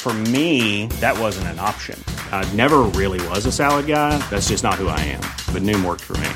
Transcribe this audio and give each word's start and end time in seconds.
For 0.00 0.14
me, 0.14 0.86
that 1.00 1.18
wasn't 1.18 1.48
an 1.48 1.58
option. 1.58 1.98
I 2.30 2.48
never 2.54 2.82
really 2.94 3.18
was 3.26 3.44
a 3.44 3.50
salad 3.50 3.86
guy. 3.88 4.16
That's 4.30 4.50
just 4.50 4.62
not 4.62 4.74
who 4.74 4.86
I 4.86 5.00
am. 5.00 5.22
But 5.52 5.62
Noom 5.62 5.84
worked 5.84 6.02
for 6.02 6.16
me. 6.18 6.30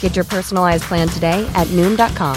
Get 0.00 0.14
your 0.14 0.26
personalized 0.26 0.82
plan 0.82 1.08
today 1.08 1.50
at 1.54 1.66
Noom.com. 1.68 2.36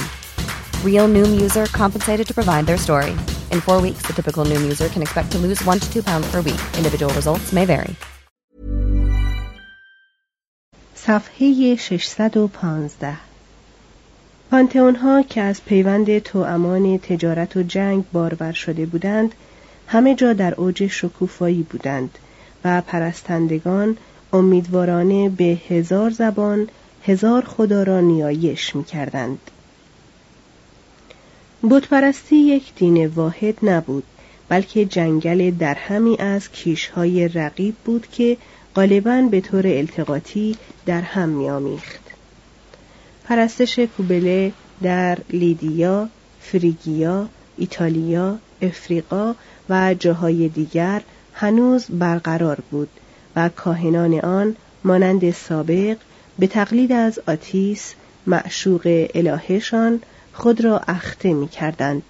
Real 0.81 1.09
Noom 1.09 1.41
user 1.41 1.66
compensated 1.66 2.25
to 2.25 2.33
provide 2.33 2.67
their 2.67 2.77
story. 2.77 3.11
In 3.52 3.59
four 3.59 3.81
weeks, 3.81 4.03
the 4.07 4.13
typical 4.13 4.45
Noom 4.45 4.61
user 4.61 4.88
can 4.88 5.02
expect 5.02 5.33
to 5.33 5.38
lose 5.39 5.61
one 5.66 5.79
to 5.79 5.91
two 5.91 6.03
pounds 6.03 6.25
per 6.31 6.38
week. 6.38 6.61
Individual 6.77 7.13
results 7.13 7.52
may 7.52 7.66
vary. 7.66 7.95
صفحه 10.95 11.75
615 11.75 13.17
پانتئون 14.51 14.95
ها 14.95 15.23
که 15.23 15.41
از 15.41 15.66
پیوند 15.66 16.19
توامان 16.19 16.97
تجارت 16.97 17.57
و 17.57 17.63
جنگ 17.63 18.03
بارور 18.13 18.51
شده 18.51 18.85
بودند 18.85 19.34
همه 19.88 20.15
جا 20.15 20.32
در 20.32 20.54
اوج 20.54 20.87
شکوفایی 20.87 21.62
بودند 21.62 22.19
و 22.65 22.81
پرستندگان 22.81 23.97
امیدوارانه 24.32 25.28
به 25.28 25.59
هزار 25.69 26.10
زبان 26.10 26.69
هزار 27.06 27.44
خدا 27.44 27.82
را 27.82 28.00
نیایش 28.00 28.77
می 28.77 28.84
کردند. 28.84 29.38
بتپرستی 31.71 32.37
یک 32.37 32.75
دین 32.75 33.06
واحد 33.06 33.59
نبود 33.62 34.04
بلکه 34.48 34.84
جنگل 34.84 35.50
درهمی 35.50 36.16
از 36.19 36.50
کیشهای 36.50 37.28
رقیب 37.28 37.75
بود 37.84 38.06
که 38.12 38.37
غالبا 38.75 39.28
به 39.31 39.41
طور 39.41 39.66
التقاطی 39.66 40.56
در 40.87 41.00
هم 41.00 41.28
میآمیخت. 41.28 42.00
پرستش 43.25 43.78
کوبله 43.78 44.53
در 44.82 45.19
لیدیا، 45.31 46.09
فریگیا، 46.41 47.28
ایتالیا، 47.59 48.38
افریقا 48.62 49.34
و 49.70 49.94
جاهای 49.94 50.48
دیگر 50.48 51.02
هنوز 51.34 51.86
برقرار 51.90 52.58
بود 52.70 52.88
و 53.36 53.48
کاهنان 53.48 54.20
آن 54.20 54.56
مانند 54.84 55.30
سابق 55.30 55.96
به 56.38 56.46
تقلید 56.46 56.92
از 56.92 57.20
آتیس 57.26 57.94
معشوق 58.26 59.08
الهشان 59.14 60.00
خود 60.32 60.64
را 60.64 60.78
اخته 60.78 61.32
می 61.32 61.48
کردند. 61.48 62.02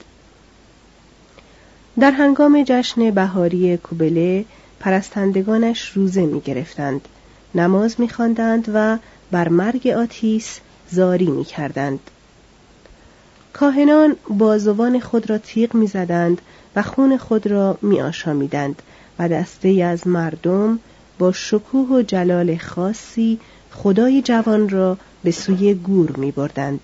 در 2.01 2.11
هنگام 2.11 2.65
جشن 2.67 3.11
بهاری 3.11 3.77
کوبله 3.77 4.45
پرستندگانش 4.81 5.91
روزه 5.91 6.27
می 6.27 6.41
گرفتند. 6.41 7.09
نماز 7.55 8.01
می 8.01 8.09
خواندند 8.09 8.71
و 8.75 8.99
بر 9.31 9.49
مرگ 9.49 9.89
آتیس 9.89 10.61
زاری 10.91 11.31
می 11.31 11.45
کردند. 11.45 12.01
کاهنان 13.53 14.17
بازوان 14.29 15.01
خود 15.01 15.31
را 15.31 15.39
تیغ 15.39 15.75
می 15.75 15.87
زدند 15.87 16.43
خون 16.83 17.17
خود 17.17 17.47
را 17.47 17.79
می 17.83 18.01
آشامیدند 18.01 18.83
و 19.19 19.29
دسته 19.29 19.69
از 19.69 20.07
مردم 20.07 20.79
با 21.19 21.33
شکوه 21.33 21.89
و 21.89 22.03
جلال 22.03 22.57
خاصی 22.57 23.41
خدای 23.73 24.23
جوان 24.23 24.69
را 24.69 24.99
به 25.25 25.31
سوی 25.31 25.75
گور 25.75 26.17
می 26.17 26.31
بردند. 26.31 26.81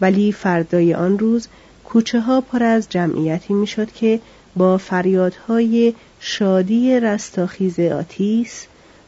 ولی 0.00 0.32
فردای 0.32 0.94
آن 0.94 1.18
روز 1.18 1.48
کوچه 1.84 2.20
ها 2.20 2.40
پر 2.40 2.62
از 2.62 2.86
جمعیتی 2.90 3.54
می 3.54 3.66
شد 3.66 3.92
که 3.92 4.20
با 4.56 4.78
فریادهای 4.78 5.94
شادی 6.20 7.00
رستاخیز 7.00 7.80
آتیس 7.80 8.66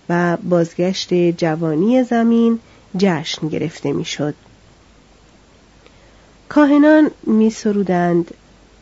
و 0.08 0.36
بازگشت 0.36 1.14
جوانی 1.14 2.02
زمین 2.02 2.58
جشن 2.96 3.48
گرفته 3.48 3.92
می 3.92 4.04
شد. 4.04 4.34
کاهنان 6.48 7.10
می 7.26 7.50
سرودند 7.50 8.34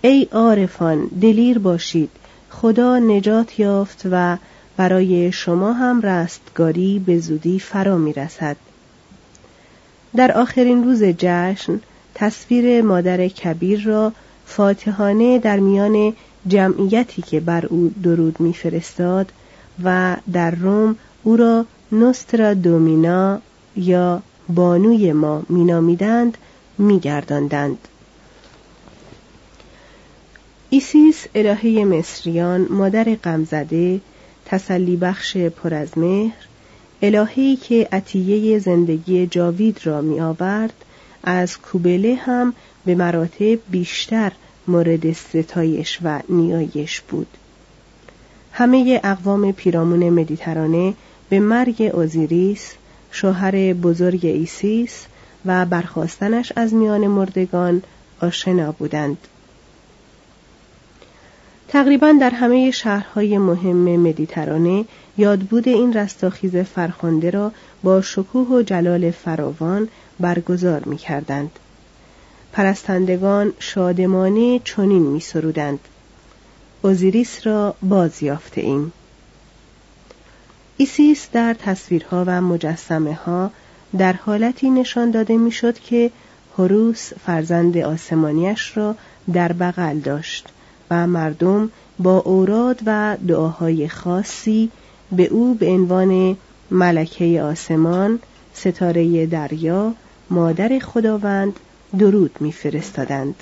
ای 0.03 0.29
عارفان 0.33 1.07
دلیر 1.07 1.59
باشید 1.59 2.11
خدا 2.51 2.99
نجات 2.99 3.61
یافت 3.61 4.03
و 4.11 4.37
برای 4.77 5.33
شما 5.33 5.73
هم 5.73 6.01
رستگاری 6.01 6.99
به 7.07 7.19
زودی 7.19 7.59
فرا 7.59 7.97
می 7.99 8.13
رسد. 8.13 8.57
در 10.17 10.33
آخرین 10.33 10.85
روز 10.85 11.03
جشن 11.03 11.81
تصویر 12.15 12.83
مادر 12.83 13.29
کبیر 13.29 13.83
را 13.85 14.13
فاتحانه 14.47 15.39
در 15.39 15.59
میان 15.59 16.13
جمعیتی 16.49 17.23
که 17.23 17.41
بر 17.41 17.67
او 17.67 17.93
درود 18.03 18.41
میفرستاد 18.41 19.33
و 19.85 20.17
در 20.33 20.51
روم 20.51 20.97
او 21.23 21.37
را 21.37 21.67
Nostra 21.93 22.55
Domina 22.55 23.41
یا 23.77 24.23
بانوی 24.49 25.13
ما 25.13 25.43
مینامیدند 25.49 26.39
میگرداندند 26.79 27.79
ایسیس 30.71 31.27
الهه 31.35 31.85
مصریان 31.85 32.67
مادر 32.71 33.05
غمزده 33.15 34.01
تسلی 34.45 34.97
بخش 34.97 35.37
پر 35.37 35.75
از 35.75 35.99
مهر 35.99 36.49
الهه‌ای 37.03 37.57
که 37.57 37.89
عطیه 37.93 38.59
زندگی 38.59 39.27
جاوید 39.27 39.81
را 39.85 40.01
می 40.01 40.21
آورد 40.21 40.73
از 41.25 41.59
کوبله 41.59 42.15
هم 42.15 42.55
به 42.85 42.95
مراتب 42.95 43.59
بیشتر 43.71 44.33
مورد 44.67 45.13
ستایش 45.13 45.99
و 46.03 46.21
نیایش 46.29 47.01
بود. 47.01 47.27
همه 48.53 49.01
اقوام 49.05 49.53
پیرامون 49.53 50.11
مدیترانه 50.11 50.95
به 51.29 51.41
مرگ 51.41 51.91
اوزیریس 51.95 52.73
شوهر 53.11 53.73
بزرگ 53.73 54.27
ایسیس 54.27 55.07
و 55.47 55.67
برخاستنش 55.67 56.53
از 56.57 56.75
میان 56.75 57.07
مردگان 57.07 57.83
آشنا 58.21 58.73
بودند. 58.73 59.19
تقریبا 61.69 62.13
در 62.21 62.31
همه 62.31 62.71
شهرهای 62.71 63.39
مهم 63.39 63.97
مدیترانه 63.97 64.85
یادبود 65.19 65.69
این 65.69 65.93
رستاخیز 65.93 66.57
فرخنده 66.57 67.31
را 67.31 67.53
با 67.83 68.01
شکوه 68.01 68.49
و 68.49 68.63
جلال 68.63 69.11
فراوان 69.11 69.89
برگزار 70.21 70.85
می 70.85 70.97
کردند. 70.97 71.51
پرستندگان 72.53 73.53
شادمانه 73.59 74.61
چنین 74.65 75.03
می 75.03 75.21
سرودند. 75.21 75.79
اوزیریس 76.83 77.47
را 77.47 77.75
باز 77.83 78.23
یافته 78.23 78.61
ایم. 78.61 78.93
ایسیس 80.77 81.29
در 81.33 81.55
تصویرها 81.55 82.25
و 82.27 82.41
مجسمه 82.41 83.15
ها 83.15 83.51
در 83.99 84.13
حالتی 84.13 84.71
نشان 84.71 85.11
داده 85.11 85.37
می‌شد 85.37 85.79
که 85.79 86.11
هروس 86.59 87.13
فرزند 87.13 87.79
آسمانیش 87.79 88.77
را 88.77 88.95
در 89.33 89.53
بغل 89.53 89.99
داشت 89.99 90.49
و 90.91 91.07
مردم 91.07 91.71
با 91.99 92.19
اوراد 92.19 92.81
و 92.87 93.17
دعاهای 93.29 93.89
خاصی 93.89 94.71
به 95.13 95.25
او 95.25 95.55
به 95.55 95.67
عنوان 95.67 96.37
ملکه 96.71 97.43
آسمان، 97.43 98.19
ستاره 98.55 99.27
دریا، 99.27 99.95
مادر 100.31 100.79
خداوند 100.79 101.61
درود 101.99 102.37
میفرستادند. 102.41 103.35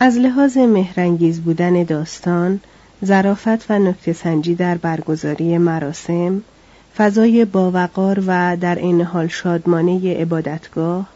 از 0.00 0.16
لحاظ 0.16 0.56
مهرنگیز 0.56 1.40
بودن 1.40 1.82
داستان، 1.82 2.60
ظرافت 3.04 3.70
و 3.70 3.78
نکته 3.78 4.54
در 4.54 4.76
برگزاری 4.76 5.58
مراسم، 5.58 6.42
فضای 6.96 7.44
باوقار 7.44 8.22
و 8.26 8.56
در 8.56 8.74
این 8.74 9.00
حال 9.00 9.26
شادمانه 9.26 10.14
عبادتگاه، 10.14 11.06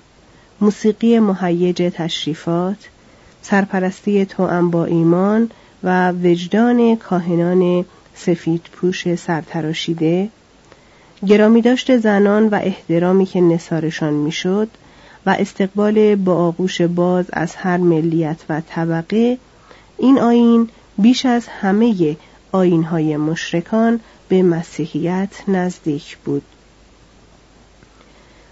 موسیقی 0.60 1.18
مهیج 1.18 1.92
تشریفات، 1.94 2.88
سرپرستی 3.42 4.26
توأم 4.26 4.70
با 4.70 4.84
ایمان 4.84 5.50
و 5.82 6.12
وجدان 6.12 6.96
کاهنان 6.96 7.84
سفید 8.14 8.62
پوش 8.72 9.14
سرتراشیده، 9.14 10.28
گرامی 11.26 11.62
داشت 11.62 11.96
زنان 11.96 12.48
و 12.48 12.54
احترامی 12.62 13.26
که 13.26 13.40
نصارشان 13.40 14.12
می‌شد 14.12 14.68
و 15.26 15.36
استقبال 15.38 16.14
با 16.14 16.34
آغوش 16.34 16.80
باز 16.80 17.26
از 17.32 17.54
هر 17.54 17.76
ملیت 17.76 18.38
و 18.48 18.62
طبقه 18.68 19.38
این 19.98 20.18
آین 20.18 20.68
بیش 20.98 21.26
از 21.26 21.46
همه 21.46 22.16
آینهای 22.52 23.16
مشرکان 23.16 24.00
به 24.28 24.42
مسیحیت 24.42 25.48
نزدیک 25.48 26.16
بود. 26.16 26.42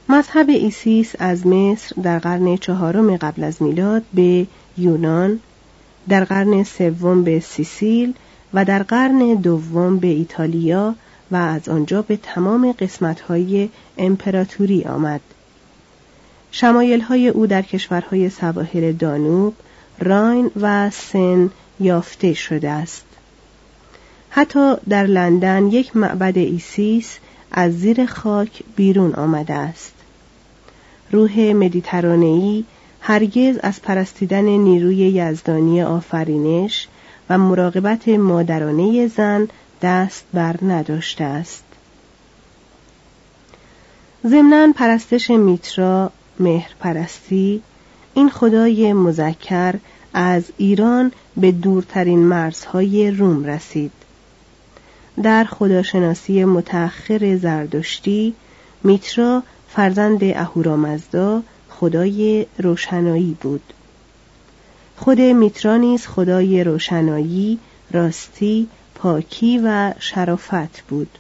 مذهب 0.09 0.49
ایسیس 0.49 1.13
از 1.19 1.47
مصر 1.47 1.95
در 2.03 2.19
قرن 2.19 2.57
چهارم 2.57 3.17
قبل 3.17 3.45
از 3.45 3.63
میلاد 3.63 4.03
به 4.15 4.47
یونان، 4.79 5.41
در 6.09 6.25
قرن 6.25 6.65
سوم 6.65 7.25
به 7.25 7.41
سیسیل 7.41 8.15
و 8.55 8.65
در 8.65 8.83
قرن 8.83 9.35
دوم 9.35 9.99
به 9.99 10.07
ایتالیا 10.07 10.95
و 11.31 11.37
از 11.37 11.69
آنجا 11.69 12.03
به 12.03 12.17
تمام 12.17 12.73
قسمتهای 12.73 13.69
امپراتوری 13.99 14.85
آمد. 14.85 15.21
شمایل 16.53 17.01
های 17.01 17.29
او 17.29 17.47
در 17.47 17.63
کشورهای 17.63 18.31
سواحل 18.31 18.93
دانوب، 18.93 19.55
راین 19.99 20.51
و 20.61 20.91
سن 20.91 21.51
یافته 21.81 22.35
شده 22.35 22.71
است. 22.71 23.05
حتی 24.31 24.75
در 24.89 25.07
لندن 25.07 25.67
یک 25.67 25.97
معبد 25.97 26.39
ایسیس 26.39 27.19
از 27.53 27.73
زیر 27.79 28.07
خاک 28.07 28.63
بیرون 28.77 29.15
آمده 29.15 29.55
است. 29.55 29.93
روح 31.11 31.41
مدیترانه‌ای 31.41 32.65
هرگز 33.01 33.59
از 33.63 33.83
پرستیدن 33.83 34.45
نیروی 34.45 34.97
یزدانی 34.97 35.83
آفرینش 35.83 36.89
و 37.31 37.39
مراقبت 37.39 38.09
مادرانه 38.09 39.07
زن 39.07 39.49
دست 39.83 40.25
بر 40.33 40.57
نداشته 40.63 41.25
است. 41.25 41.65
ضمناً 44.27 44.73
پرستش 44.73 45.31
میترا 45.31 46.13
مهر 46.41 46.71
پرستی 46.81 47.63
این 48.15 48.31
خدای 48.31 48.93
مذکر 48.93 49.75
از 50.15 50.45
ایران 50.57 51.13
به 51.37 51.53
دورترین 51.53 52.19
مرزهای 52.19 53.11
روم 53.11 53.45
رسید. 53.45 53.93
در 55.23 55.45
خداشناسی 55.45 56.45
متأخر 56.45 57.37
زردشتی 57.37 58.35
میترا 58.85 59.43
فرزند 59.69 60.25
اهورامزدا 60.25 61.43
خدای 61.81 62.47
روشنایی 62.59 63.37
بود. 63.41 63.73
خود 64.97 65.21
میترا 65.21 65.77
نیز 65.77 66.07
خدای 66.07 66.65
روشنایی، 66.65 67.59
راستی، 67.91 68.69
پاکی 68.95 69.61
و 69.65 69.95
شرافت 69.99 70.83
بود. 70.83 71.19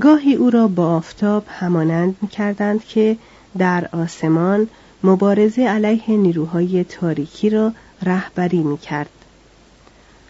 گاهی 0.00 0.34
او 0.34 0.50
را 0.50 0.68
با 0.68 0.96
آفتاب 0.96 1.44
همانند 1.48 2.16
می 2.22 2.28
کردند 2.28 2.84
که 2.84 3.16
در 3.58 3.88
آسمان 3.92 4.68
مبارزه 5.04 5.62
علیه 5.62 6.16
نیروهای 6.16 6.84
تاریکی 6.84 7.50
را 7.50 7.72
رهبری 8.02 8.62
می 8.62 8.78
کرد. 8.78 9.10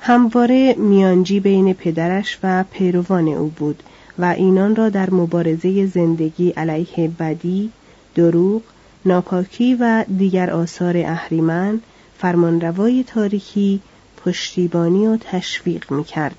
همواره 0.00 0.74
میانجی 0.74 1.40
بین 1.40 1.72
پدرش 1.72 2.38
و 2.42 2.64
پیروان 2.70 3.28
او 3.28 3.46
بود 3.48 3.82
و 4.18 4.24
اینان 4.24 4.76
را 4.76 4.88
در 4.88 5.10
مبارزه 5.10 5.86
زندگی 5.86 6.50
علیه 6.50 7.08
بدی، 7.18 7.70
دروغ، 8.14 8.62
ناپاکی 9.04 9.74
و 9.74 10.04
دیگر 10.18 10.50
آثار 10.50 10.96
اهریمن 10.96 11.80
فرمانروای 12.18 13.04
تاریکی 13.04 13.80
پشتیبانی 14.24 15.06
و 15.06 15.16
تشویق 15.16 15.92
می 15.92 16.04
کرد. 16.04 16.36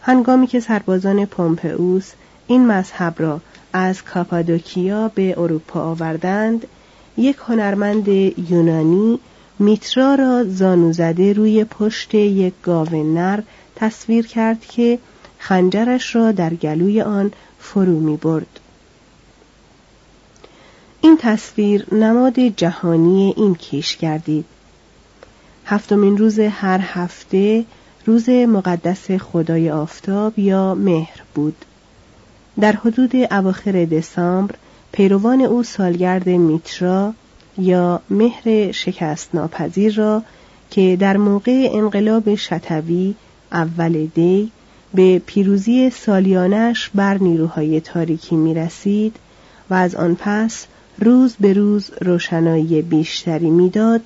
هنگامی 0.00 0.46
که 0.46 0.60
سربازان 0.60 1.26
پومپئوس 1.26 2.12
این 2.46 2.66
مذهب 2.66 3.14
را 3.18 3.40
از 3.72 4.04
کاپادوکیا 4.04 5.08
به 5.08 5.34
اروپا 5.38 5.80
آوردند 5.80 6.66
یک 7.16 7.36
هنرمند 7.48 8.08
یونانی 8.08 9.18
میترا 9.58 10.14
را 10.14 10.44
زانو 10.44 10.92
زده 10.92 11.32
روی 11.32 11.64
پشت 11.64 12.14
یک 12.14 12.54
گاو 12.62 13.14
نر 13.14 13.40
تصویر 13.76 14.26
کرد 14.26 14.60
که 14.60 14.98
خنجرش 15.38 16.16
را 16.16 16.32
در 16.32 16.54
گلوی 16.54 17.00
آن 17.00 17.32
فرو 17.58 18.00
می 18.00 18.16
برد. 18.16 18.60
این 21.14 21.20
تصویر 21.22 21.94
نماد 21.94 22.40
جهانی 22.40 23.34
این 23.36 23.54
کیش 23.54 23.96
گردید. 23.96 24.44
هفتمین 25.66 26.18
روز 26.18 26.38
هر 26.38 26.80
هفته 26.82 27.64
روز 28.06 28.28
مقدس 28.28 29.10
خدای 29.10 29.70
آفتاب 29.70 30.38
یا 30.38 30.74
مهر 30.74 31.22
بود. 31.34 31.56
در 32.60 32.72
حدود 32.72 33.16
اواخر 33.30 33.84
دسامبر 33.84 34.54
پیروان 34.92 35.40
او 35.40 35.62
سالگرد 35.62 36.28
میترا 36.28 37.14
یا 37.58 38.00
مهر 38.10 38.72
شکست 38.72 39.34
ناپذیر 39.34 39.94
را 39.94 40.22
که 40.70 40.96
در 41.00 41.16
موقع 41.16 41.68
انقلاب 41.72 42.34
شتوی 42.34 43.14
اول 43.52 44.06
دی 44.14 44.50
به 44.94 45.22
پیروزی 45.26 45.90
سالیانش 45.90 46.90
بر 46.94 47.18
نیروهای 47.18 47.80
تاریکی 47.80 48.36
می 48.36 48.54
رسید 48.54 49.16
و 49.70 49.74
از 49.74 49.94
آن 49.94 50.16
پس 50.20 50.66
روز 50.98 51.36
به 51.40 51.52
روز 51.52 51.90
روشنایی 52.00 52.82
بیشتری 52.82 53.50
می‌داد 53.50 54.00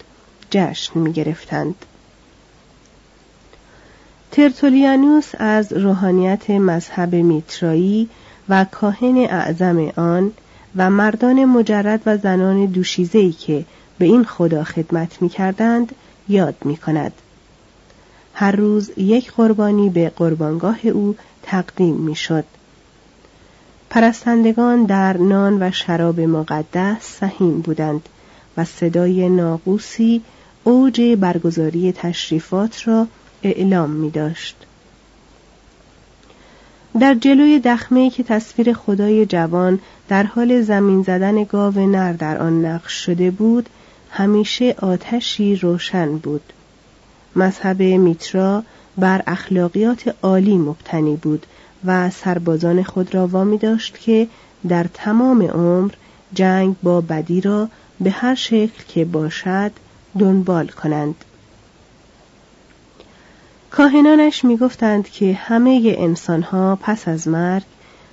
جشن 0.51 1.01
می 1.01 1.13
گرفتند. 1.13 1.75
ترتولیانوس 4.33 5.31
از 5.39 5.73
روحانیت 5.73 6.51
مذهب 6.51 7.15
میترایی 7.15 8.09
و 8.49 8.67
کاهن 8.71 9.17
اعظم 9.17 9.93
آن 9.97 10.33
و 10.77 10.91
مردان 10.91 11.45
مجرد 11.45 12.03
و 12.07 12.17
زنان 12.17 12.67
دوشیزهی 12.67 13.33
که 13.33 13.65
به 13.99 14.05
این 14.05 14.25
خدا 14.25 14.65
خدمت 14.65 15.23
می 15.23 15.29
کردند 15.29 15.95
یاد 16.29 16.55
می 16.65 16.77
کند. 16.77 17.13
هر 18.35 18.53
روز 18.53 18.91
یک 18.97 19.33
قربانی 19.33 19.89
به 19.89 20.13
قربانگاه 20.17 20.87
او 20.87 21.17
تقدیم 21.43 21.95
می 21.95 22.15
شد. 22.15 22.45
پرستندگان 23.91 24.85
در 24.85 25.17
نان 25.17 25.63
و 25.63 25.71
شراب 25.71 26.21
مقدس 26.21 27.19
سهیم 27.21 27.61
بودند 27.61 28.09
و 28.57 28.65
صدای 28.65 29.29
ناقوسی 29.29 30.23
اوج 30.65 31.01
برگزاری 31.01 31.93
تشریفات 31.93 32.89
را 32.89 33.07
اعلام 33.43 33.91
می 33.91 34.11
داشت. 34.11 34.57
در 37.01 37.15
جلوی 37.15 37.59
دخمه 37.59 38.11
که 38.11 38.23
تصویر 38.23 38.73
خدای 38.73 39.27
جوان 39.27 39.79
در 40.09 40.23
حال 40.23 40.63
زمین 40.63 41.03
زدن 41.03 41.45
گاو 41.45 41.79
نر 41.79 42.13
در 42.13 42.39
آن 42.39 42.65
نقش 42.65 42.93
شده 42.93 43.31
بود 43.31 43.69
همیشه 44.11 44.75
آتشی 44.79 45.57
روشن 45.57 46.19
بود 46.19 46.53
مذهب 47.37 47.83
میترا 47.83 48.63
بر 48.99 49.23
اخلاقیات 49.27 50.15
عالی 50.23 50.57
مبتنی 50.57 51.17
بود 51.17 51.47
و 51.85 52.11
سربازان 52.11 52.83
خود 52.83 53.15
را 53.15 53.27
وامی 53.27 53.59
داشت 53.59 53.99
که 53.99 54.29
در 54.69 54.87
تمام 54.95 55.43
عمر 55.43 55.93
جنگ 56.35 56.77
با 56.83 57.01
بدی 57.01 57.41
را 57.41 57.69
به 58.01 58.11
هر 58.11 58.35
شکل 58.35 58.85
که 58.89 59.05
باشد 59.05 59.73
دنبال 60.19 60.69
کنند. 60.69 61.15
کاهنانش 63.71 64.45
می‌گفتند 64.45 65.09
که 65.09 65.33
همه 65.33 65.95
انسانها 65.99 66.79
پس 66.83 67.09
از 67.09 67.29
مرگ 67.29 67.65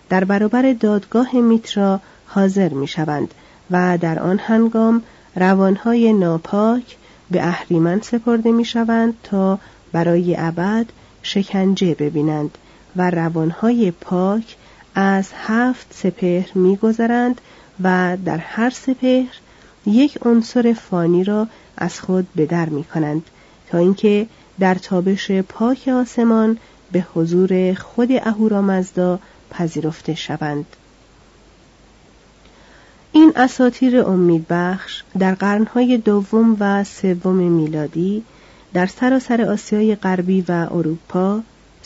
در 0.10 0.24
برابر 0.24 0.74
دادگاه 0.74 1.36
میترا 1.36 2.00
حاضر 2.28 2.70
می‌شوند 2.70 3.34
و 3.72 3.98
در 4.02 4.20
آن 4.20 4.40
هنگام 4.40 5.04
روانهای 5.36 6.14
ناپاک 6.14 6.98
به 7.32 7.48
اهریمن 7.48 8.02
سپرده 8.02 8.52
می 8.52 8.66
شوند 8.66 9.14
تا 9.24 9.60
برای 9.92 10.36
ابد 10.40 10.86
شکنجه 11.22 11.96
ببینند. 11.96 12.58
و 12.96 13.10
روانهای 13.10 13.92
پاک 13.92 14.56
از 14.96 15.30
هفت 15.34 15.88
سپهر 15.94 16.52
میگذرند 16.56 17.42
و 17.84 18.18
در 18.26 18.38
هر 18.38 18.70
سپهر 18.70 19.34
یک 19.86 20.18
عنصر 20.26 20.74
فانی 20.74 21.24
را 21.24 21.48
از 21.78 22.00
خود 22.00 22.28
به 22.36 22.46
در 22.46 22.70
می 22.70 22.84
کنند 22.84 23.24
تا 23.70 23.78
اینکه 23.78 24.28
در 24.60 24.76
تابش 24.76 25.32
پاک 25.32 25.88
آسمان 25.88 26.58
به 26.92 27.06
حضور 27.14 27.74
خود 27.74 28.12
اهورامزدا 28.12 29.20
پذیرفته 29.52 30.16
شوند. 30.16 30.66
این 33.12 33.32
اساتیر 33.36 34.02
امیدبخش 34.02 35.04
در 35.20 35.36
قرنهای 35.36 35.98
دوم 35.98 36.58
و 36.60 36.84
سوم 36.84 37.36
میلادی 37.36 38.24
در 38.74 38.86
سراسر 38.86 39.42
آسیای 39.42 39.96
غربی 39.96 40.46
و 40.48 40.68
اروپا 40.72 41.42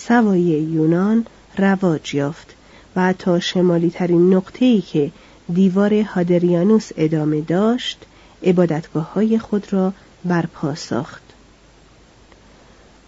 سوای 0.08 0.42
یونان 0.42 1.26
رواج 1.58 2.16
یافت 2.16 2.56
و 2.96 3.14
تا 3.14 3.40
شمالی 3.40 3.90
ترین 3.90 4.34
نقطه 4.34 4.66
ای 4.66 4.82
که 4.82 5.12
دیوار 5.54 5.94
هادریانوس 5.94 6.90
ادامه 6.98 7.42
داشت 7.42 8.06
عبادتگاه 8.44 9.14
های 9.14 9.40
خود 9.40 9.74
را 9.74 9.94
برپا 10.26 10.76
ساخت. 10.76 11.22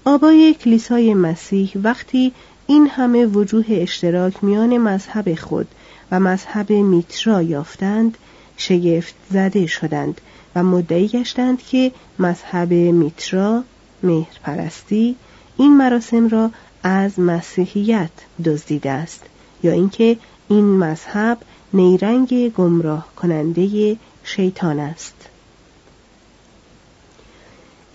آبای 0.05 0.53
کلیسای 0.53 1.13
مسیح 1.13 1.71
وقتی 1.75 2.33
این 2.67 2.87
همه 2.87 3.25
وجوه 3.25 3.65
اشتراک 3.69 4.43
میان 4.43 4.77
مذهب 4.77 5.35
خود 5.35 5.67
و 6.11 6.19
مذهب 6.19 6.71
میترا 6.71 7.41
یافتند 7.41 8.17
شگفت 8.57 9.15
زده 9.29 9.67
شدند 9.67 10.21
و 10.55 10.63
مدعی 10.63 11.07
گشتند 11.07 11.63
که 11.63 11.91
مذهب 12.19 12.73
میترا 12.73 13.63
مهرپرستی 14.03 15.15
این 15.57 15.77
مراسم 15.77 16.27
را 16.27 16.51
از 16.83 17.19
مسیحیت 17.19 18.09
دزدیده 18.45 18.91
است 18.91 19.23
یا 19.63 19.71
اینکه 19.71 20.17
این 20.49 20.77
مذهب 20.77 21.37
نیرنگ 21.73 22.53
گمراه 22.53 23.07
کننده 23.15 23.97
شیطان 24.23 24.79
است. 24.79 25.15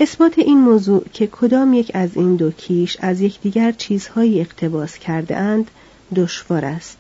اثبات 0.00 0.38
این 0.38 0.58
موضوع 0.58 1.04
که 1.12 1.26
کدام 1.26 1.74
یک 1.74 1.90
از 1.94 2.16
این 2.16 2.36
دو 2.36 2.50
کیش 2.50 2.96
از 3.00 3.20
یکدیگر 3.20 3.72
چیزهایی 3.72 4.40
اقتباس 4.40 4.98
کرده 4.98 5.36
اند 5.36 5.70
دشوار 6.14 6.64
است. 6.64 6.98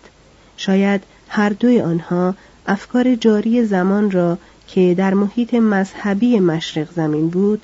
شاید 0.56 1.02
هر 1.28 1.48
دوی 1.48 1.80
آنها 1.80 2.34
افکار 2.66 3.14
جاری 3.14 3.64
زمان 3.64 4.10
را 4.10 4.38
که 4.68 4.94
در 4.98 5.14
محیط 5.14 5.54
مذهبی 5.54 6.40
مشرق 6.40 6.92
زمین 6.92 7.28
بود 7.28 7.62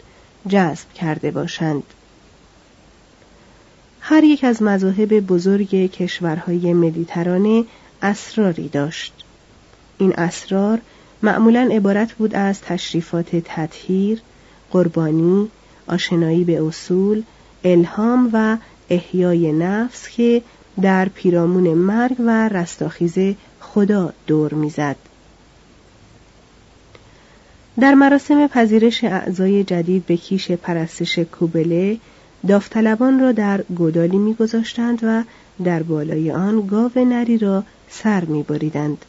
جذب 0.48 0.92
کرده 0.94 1.30
باشند. 1.30 1.82
هر 4.12 4.24
یک 4.24 4.44
از 4.44 4.62
مذاهب 4.62 5.20
بزرگ 5.20 5.90
کشورهای 5.90 6.72
مدیترانه 6.72 7.64
اسراری 8.02 8.68
داشت 8.68 9.12
این 9.98 10.12
اسرار 10.12 10.78
معمولا 11.22 11.68
عبارت 11.72 12.12
بود 12.12 12.34
از 12.34 12.60
تشریفات 12.60 13.36
تطهیر 13.36 14.20
قربانی 14.70 15.48
آشنایی 15.86 16.44
به 16.44 16.62
اصول 16.66 17.22
الهام 17.64 18.30
و 18.32 18.56
احیای 18.90 19.52
نفس 19.52 20.08
که 20.08 20.42
در 20.82 21.08
پیرامون 21.08 21.68
مرگ 21.74 22.16
و 22.18 22.48
رستاخیز 22.48 23.18
خدا 23.60 24.12
دور 24.26 24.54
می‌زد. 24.54 24.96
در 27.80 27.94
مراسم 27.94 28.46
پذیرش 28.46 29.04
اعضای 29.04 29.64
جدید 29.64 30.06
به 30.06 30.16
کیش 30.16 30.50
پرستش 30.50 31.18
کوبله 31.18 31.98
داوطلبان 32.48 33.20
را 33.20 33.32
در 33.32 33.62
گودالی 33.62 34.18
میگذاشتند 34.18 34.98
و 35.02 35.22
در 35.64 35.82
بالای 35.82 36.30
آن 36.30 36.66
گاو 36.66 36.92
نری 36.96 37.38
را 37.38 37.64
سر 37.90 38.24
میبریدند. 38.24 39.04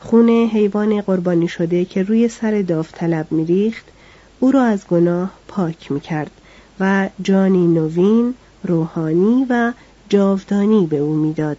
خون 0.00 0.28
حیوان 0.28 1.00
قربانی 1.00 1.48
شده 1.48 1.84
که 1.84 2.02
روی 2.02 2.28
سر 2.28 2.62
داوطلب 2.62 3.32
میریخت 3.32 3.84
او 4.40 4.52
را 4.52 4.62
از 4.62 4.86
گناه 4.86 5.30
پاک 5.48 5.92
می‌کرد 5.92 6.30
و 6.80 7.08
جانی 7.22 7.66
نوین 7.66 8.34
روحانی 8.64 9.46
و 9.50 9.72
جاودانی 10.08 10.86
به 10.86 10.98
او 10.98 11.14
می‌داد. 11.14 11.56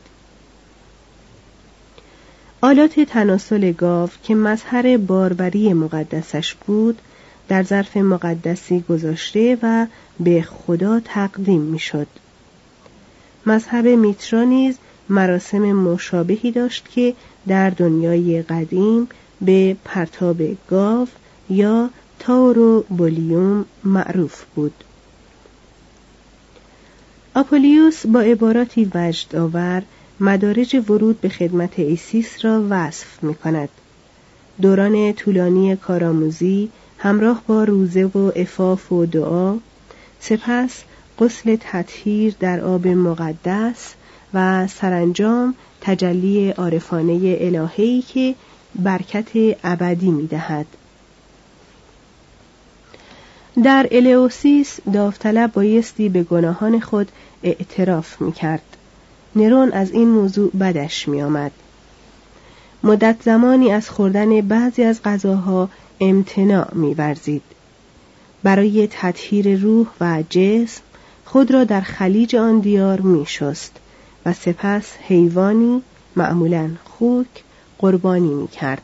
آلات 2.62 3.00
تناسل 3.00 3.72
گاو 3.72 4.10
که 4.24 4.36
مظهر 4.36 4.98
باربری 4.98 5.74
مقدسش 5.74 6.54
بود 6.54 7.02
در 7.48 7.64
ظرف 7.64 7.98
مقدسی 7.98 8.84
گذاشته 8.90 9.58
و 9.62 9.88
به 10.20 10.42
خدا 10.42 11.00
تقدیم 11.00 11.62
می‌شد. 11.62 12.08
مذهب 13.46 13.88
میترا 13.88 14.44
نیز 14.44 14.78
مراسم 15.10 15.60
مشابهی 15.60 16.52
داشت 16.52 16.90
که 16.90 17.14
در 17.48 17.70
دنیای 17.70 18.42
قدیم 18.42 19.08
به 19.42 19.78
پرتاب 19.86 20.38
گاو 20.70 21.08
یا 21.50 21.90
taurobolium 22.20 23.66
معروف 23.84 24.44
بود. 24.56 24.84
آپولیوس 27.36 28.06
با 28.06 28.20
عباراتی 28.20 28.92
وجد 28.96 29.36
آور 29.36 29.84
مدارج 30.20 30.76
ورود 30.90 31.22
به 31.22 31.30
خدمت 31.30 31.80
ایسیس 31.80 32.46
را 32.46 32.64
وصف 32.70 33.24
می 33.24 33.36
کند. 33.36 33.70
دوران 34.62 35.14
طولانی 35.14 35.76
کارآموزی 35.76 36.70
همراه 36.98 37.42
با 37.48 37.64
روزه 37.64 38.06
و 38.06 38.32
عفاف 38.36 38.92
و 38.92 39.06
دعا 39.06 39.58
سپس 40.20 40.84
غسل 41.20 41.58
تطهیر 41.60 42.36
در 42.40 42.62
آب 42.62 42.88
مقدس 42.88 43.94
و 44.34 44.68
سرانجام 44.68 45.56
تجلی 45.82 46.52
عارفانه 46.52 47.38
الههی 47.40 48.02
که 48.02 48.36
برکت 48.76 49.58
ابدی 49.64 50.12
می 50.12 50.28
دهد. 50.28 50.66
در 53.64 53.88
الیوسیس 53.92 54.80
داوطلب 54.94 55.52
بایستی 55.52 56.10
به 56.10 56.24
گناهان 56.24 56.80
خود 56.80 57.12
اعتراف 57.44 58.22
می 58.22 58.32
کرد. 58.32 58.78
نرون 59.36 59.72
از 59.72 59.92
این 59.92 60.08
موضوع 60.08 60.52
بدش 60.52 61.08
می 61.08 61.22
آمد. 61.22 61.52
مدت 62.84 63.16
زمانی 63.24 63.72
از 63.72 63.90
خوردن 63.90 64.42
بعضی 64.42 64.84
از 64.84 65.04
غذاها 65.04 65.70
امتناع 66.02 66.76
میورزید 66.76 67.42
برای 68.44 68.88
تطهیر 68.92 69.60
روح 69.60 69.88
و 70.02 70.24
جسم 70.30 70.82
خود 71.26 71.52
را 71.52 71.64
در 71.64 71.82
خلیج 71.82 72.36
آن 72.36 72.60
دیار 72.60 73.02
میشست 73.02 73.78
و 74.26 74.34
سپس 74.34 74.92
حیوانی 75.08 75.82
معمولا 76.16 76.70
خوک 76.84 77.44
قربانی 77.78 78.34
می‌کرد 78.34 78.82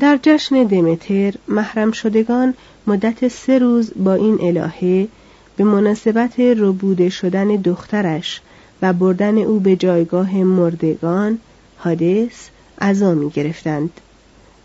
در 0.00 0.18
جشن 0.22 0.62
دمتر 0.62 1.34
محرم 1.48 1.92
شدگان 1.92 2.54
مدت 2.86 3.28
سه 3.28 3.58
روز 3.58 3.92
با 3.96 4.14
این 4.14 4.38
الهه 4.40 5.08
به 5.56 5.64
مناسبت 5.64 6.40
ربوده 6.40 7.08
شدن 7.08 7.48
دخترش 7.48 8.40
و 8.82 8.92
بردن 8.92 9.38
او 9.38 9.60
به 9.60 9.76
جایگاه 9.76 10.36
مردگان 10.36 11.38
حادث 11.76 12.48
عزا 12.80 13.14
می 13.14 13.30
گرفتند. 13.30 13.90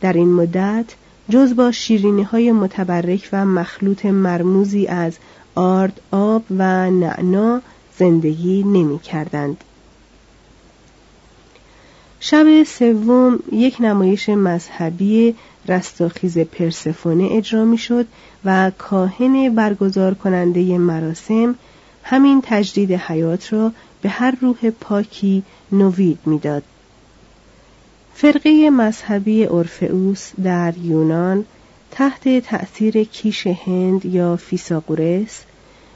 در 0.02 0.14
این 0.14 0.34
مدت 0.34 0.86
جز 1.30 1.56
با 1.56 1.72
شیرینی 1.72 2.24
های 2.24 2.52
متبرک 2.52 3.30
و 3.34 3.46
مخلوط 3.46 4.06
مرموزی 4.06 4.88
از 4.88 5.18
آرد 5.56 6.02
آب 6.12 6.44
و 6.58 6.92
نعنا 6.92 7.62
زندگی 7.98 8.64
نمی 8.64 9.00
کردند. 9.00 9.58
شب 12.20 12.64
سوم 12.64 13.40
یک 13.52 13.78
نمایش 13.80 14.30
مذهبی 14.30 15.36
رستاخیز 15.68 16.38
پرسفونه 16.38 17.28
اجرا 17.32 17.66
می 17.66 17.78
شد 17.78 18.08
و 18.46 18.72
کاهن 18.78 19.56
برگزار 19.56 20.14
کننده 20.14 20.78
مراسم 20.78 21.56
همین 22.04 22.42
تجدید 22.44 22.92
حیات 22.92 23.54
را 23.54 23.72
به 24.02 24.10
هر 24.10 24.38
روح 24.42 24.70
پاکی 24.70 25.44
نوید 25.72 26.20
می‌داد. 26.26 26.64
فرقه 28.16 28.70
مذهبی 28.70 29.46
اورفئوس 29.46 30.32
در 30.44 30.74
یونان 30.78 31.46
تحت 31.92 32.40
تأثیر 32.40 33.04
کیش 33.04 33.48
هند 33.48 34.06
یا 34.06 34.36
فیساغورس 34.36 35.44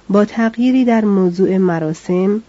با 0.09 0.25
تغییری 0.25 0.85
در 0.85 1.05
موضوع 1.05 1.57
مراسم 1.57 2.41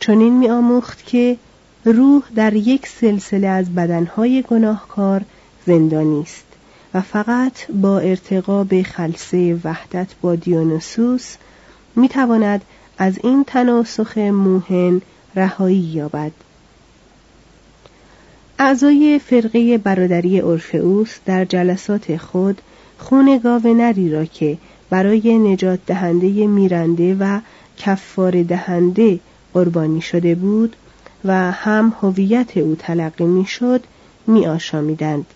چنین 0.00 0.38
می 0.38 0.48
آموخت 0.48 1.06
که 1.06 1.36
روح 1.84 2.22
در 2.34 2.54
یک 2.54 2.86
سلسله 2.86 3.46
از 3.46 3.74
بدنهای 3.74 4.44
گناهکار 4.50 5.22
زندانی 5.66 6.20
است 6.20 6.44
و 6.94 7.00
فقط 7.00 7.70
با 7.70 7.98
ارتقا 7.98 8.64
به 8.64 8.82
خلصه 8.82 9.60
وحدت 9.64 10.08
با 10.20 10.34
دیونوسوس 10.34 11.36
می 11.96 12.08
تواند 12.08 12.62
از 12.98 13.18
این 13.22 13.44
تناسخ 13.44 14.18
موهن 14.18 15.02
رهایی 15.36 15.76
یابد. 15.76 16.32
اعضای 18.58 19.18
فرقه 19.18 19.78
برادری 19.78 20.40
اورفئوس 20.40 21.16
در 21.26 21.44
جلسات 21.44 22.16
خود 22.16 22.60
خون 22.98 23.40
گاو 23.44 23.74
نری 23.74 24.10
را 24.10 24.24
که 24.24 24.58
برای 24.90 25.38
نجات 25.38 25.78
دهنده 25.86 26.46
میرنده 26.46 27.16
و 27.20 27.40
کفار 27.78 28.42
دهنده 28.42 29.20
قربانی 29.54 30.00
شده 30.00 30.34
بود 30.34 30.76
و 31.24 31.52
هم 31.52 31.94
هویت 32.00 32.56
او 32.56 32.76
تلقی 32.78 33.24
می‌شد 33.24 33.84
می 34.26 34.46
آشامیدند. 34.46 35.26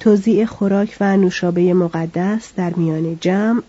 توزیع 0.00 0.44
خوراک 0.44 0.96
و 1.00 1.16
نوشابه 1.16 1.74
مقدس 1.74 2.52
در 2.56 2.74
میان 2.74 3.18
جمع 3.20 3.62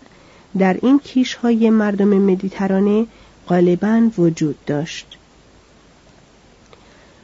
در 0.58 0.78
این 0.82 0.98
کیش 0.98 1.34
های 1.34 1.70
مردم 1.70 2.08
مدیترانه 2.08 3.06
غالبا 3.48 4.10
وجود 4.18 4.56
داشت. 4.66 5.18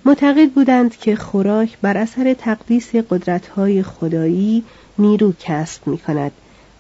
معتقد 0.09 0.51
بودند 0.51 0.97
که 0.97 1.17
خوراک 1.17 1.79
بر 1.83 1.97
اثر 1.97 2.35
تقدیس 2.35 2.97
قدرت‌های 2.97 3.83
خدایی 3.83 4.65
نیرو 4.99 5.33
کسب 5.41 5.87
می 5.87 5.99
کند 5.99 6.33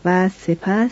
و 0.04 0.28
سپس 0.28 0.90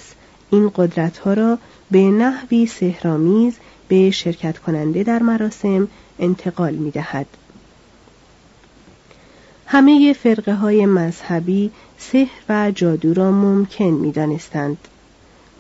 این 0.51 0.73
قدرت‌ها 0.77 1.33
را 1.35 1.59
به 1.91 1.99
نحوی 1.99 2.67
سهرامیز 2.67 3.55
به 3.89 4.11
شرکت 4.11 4.59
کننده 4.59 5.03
در 5.03 5.23
مراسم 5.23 5.89
انتقال 6.19 6.75
می 6.75 6.91
دهد. 6.91 7.27
همه 9.67 10.13
فرقه 10.13 10.55
های 10.55 10.87
مذهبی 10.87 11.71
سحر 11.99 12.41
و 12.49 12.71
جادو 12.71 13.15
را 13.15 13.31
ممکن 13.31 13.85
می 13.85 14.13
دانستند. 14.13 14.79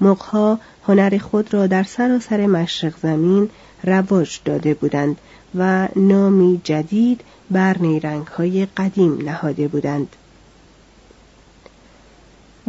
مقها 0.00 0.61
هنر 0.87 1.18
خود 1.18 1.54
را 1.54 1.66
در 1.66 1.83
سراسر 1.83 2.47
مشرق 2.47 2.95
زمین 3.02 3.50
رواج 3.83 4.40
داده 4.45 4.75
بودند 4.75 5.16
و 5.54 5.88
نامی 5.97 6.61
جدید 6.64 7.21
بر 7.50 7.78
نیرنگ 7.78 8.26
های 8.26 8.66
قدیم 8.76 9.18
نهاده 9.23 9.68
بودند. 9.68 10.09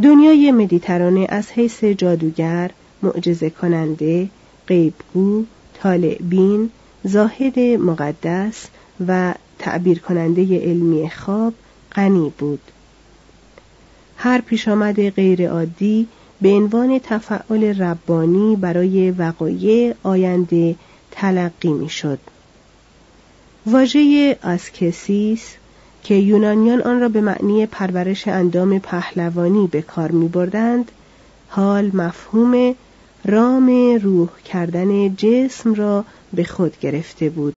دنیای 0.03 0.51
مدیترانه 0.51 1.25
از 1.29 1.51
حیث 1.51 1.83
جادوگر، 1.83 2.71
معجزه 3.03 3.49
کننده، 3.49 4.29
غیبگو، 4.67 5.45
طالع 5.81 6.17
بین، 6.21 6.69
زاهد 7.03 7.59
مقدس 7.59 8.67
و 9.07 9.33
تعبیر 9.59 9.99
کننده 9.99 10.59
علمی 10.59 11.09
خواب 11.09 11.53
غنی 11.95 12.33
بود. 12.37 12.61
هر 14.17 14.41
پیشامد 14.41 15.09
غیر 15.09 15.49
عادی 15.49 16.07
به 16.41 16.49
عنوان 16.49 16.99
تفعال 17.03 17.63
ربانی 17.63 18.55
برای 18.55 19.11
وقایع 19.11 19.93
آینده 20.03 20.75
تلقی 21.11 21.73
می‌شد. 21.73 22.19
واژه 23.65 24.37
آسکسیس 24.43 25.53
که 26.03 26.15
یونانیان 26.15 26.81
آن 26.81 26.99
را 27.01 27.09
به 27.09 27.21
معنی 27.21 27.65
پرورش 27.65 28.27
اندام 28.27 28.79
پهلوانی 28.79 29.67
به 29.67 29.81
کار 29.81 30.11
می 30.11 30.27
بردند، 30.27 30.91
حال 31.49 31.91
مفهوم 31.93 32.75
رام 33.25 33.99
روح 34.01 34.29
کردن 34.45 35.15
جسم 35.15 35.73
را 35.73 36.05
به 36.33 36.43
خود 36.43 36.79
گرفته 36.79 37.29
بود. 37.29 37.56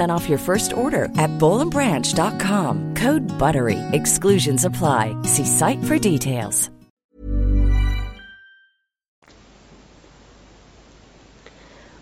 off 0.00 0.28
your 0.28 0.38
first 0.38 0.72
order 0.72 1.04
at 1.16 1.30
bowlandbranch.com. 1.38 2.94
Code 2.94 3.26
BUTTERY. 3.38 3.78
Exclusions 3.92 4.64
apply. 4.64 5.04
See 5.22 5.44
site 5.44 5.82
for 5.84 5.98
details. 5.98 6.70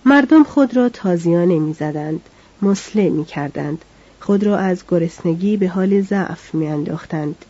مردم 0.04 0.42
خود 0.44 0.76
را 0.76 0.88
تازیانه 0.88 1.58
می‌زدند 1.58 2.20
مسله 2.62 3.08
می 3.08 3.24
کردند 3.24 3.84
خود 4.20 4.44
را 4.44 4.58
از 4.58 4.82
گرسنگی 4.88 5.56
به 5.56 5.68
حال 5.68 6.00
ضعف 6.00 6.54
می 6.54 6.66
انداختند. 6.66 7.44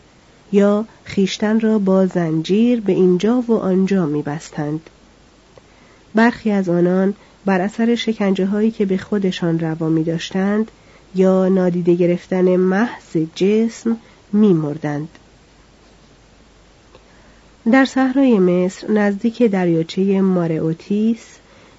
یا 0.51 0.85
خیشتن 1.03 1.59
را 1.59 1.79
با 1.79 2.05
زنجیر 2.05 2.81
به 2.81 2.93
اینجا 2.93 3.41
و 3.41 3.51
آنجا 3.53 4.05
می 4.05 4.21
بستند. 4.21 4.89
برخی 6.15 6.51
از 6.51 6.69
آنان 6.69 7.13
بر 7.45 7.61
اثر 7.61 7.95
شکنجه 7.95 8.45
هایی 8.45 8.71
که 8.71 8.85
به 8.85 8.97
خودشان 8.97 9.59
روا 9.59 9.89
می 9.89 10.03
داشتند 10.03 10.71
یا 11.15 11.47
نادیده 11.47 11.95
گرفتن 11.95 12.55
محض 12.55 13.17
جسم 13.35 13.97
می 14.33 14.53
مردند. 14.53 15.09
در 17.71 17.85
صحرای 17.85 18.39
مصر 18.39 18.91
نزدیک 18.91 19.43
دریاچه 19.43 20.21
مارئوتیس 20.21 21.25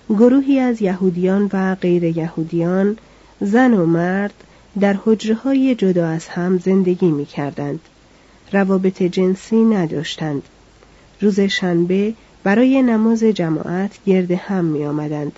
گروهی 0.09 0.59
از 0.59 0.83
یهودیان 0.83 1.51
و 1.53 1.75
غیر 1.75 2.05
یهودیان 2.05 2.97
زن 3.41 3.75
و 3.75 3.87
مرد 3.87 4.35
در 4.81 4.97
حجره 5.05 5.35
های 5.35 5.75
جدا 5.75 6.09
از 6.09 6.29
هم 6.29 6.59
زندگی 6.59 7.11
می 7.11 7.27
کردند. 7.27 7.81
روابط 8.53 9.03
جنسی 9.03 9.65
نداشتند. 9.65 10.43
روز 11.21 11.41
شنبه 11.41 12.15
برای 12.45 12.83
نماز 12.83 13.25
جماعت 13.25 13.99
گرد 14.07 14.31
هم 14.31 14.65
می 14.65 14.85
آمدند 14.85 15.33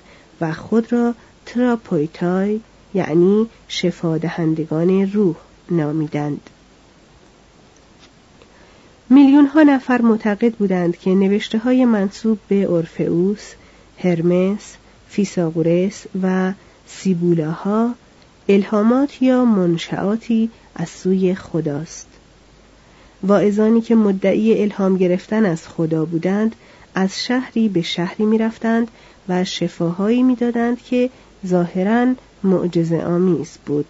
و 0.45 0.53
خود 0.53 0.93
را 0.93 1.15
تراپویتای 1.47 2.61
یعنی 2.95 3.47
شفا 3.69 4.19
دهندگان 4.19 5.13
روح 5.13 5.37
نامیدند. 5.71 6.51
میلیون 9.11 9.47
ها 9.47 9.63
نفر 9.63 10.03
معتقد 10.03 10.55
بودند 10.55 10.97
که 10.97 11.11
نوشته 11.11 11.59
های 11.59 11.85
منصوب 11.85 12.39
به 12.49 12.63
اورفئوس، 12.63 13.53
هرمس، 13.99 14.77
فیساغورس 15.09 16.05
و 16.23 16.53
سیبولاها 16.87 17.95
الهامات 18.49 19.23
یا 19.23 19.45
منشعاتی 19.45 20.51
از 20.75 20.89
سوی 20.89 21.35
خداست. 21.35 22.09
واعظانی 23.23 23.81
که 23.81 23.95
مدعی 23.95 24.63
الهام 24.63 24.97
گرفتن 24.97 25.45
از 25.45 25.69
خدا 25.69 26.05
بودند 26.05 26.57
از 26.95 27.25
شهری 27.25 27.69
به 27.69 27.83
شهری 27.83 28.25
می‌رفتند 28.25 28.89
و 29.29 29.45
شفاهایی 29.45 30.23
می‌دادند 30.23 30.83
که 30.83 31.11
ظاهرا 31.47 32.15
معجزه 32.45 33.03
آمیز 33.03 33.59
بود. 33.67 33.87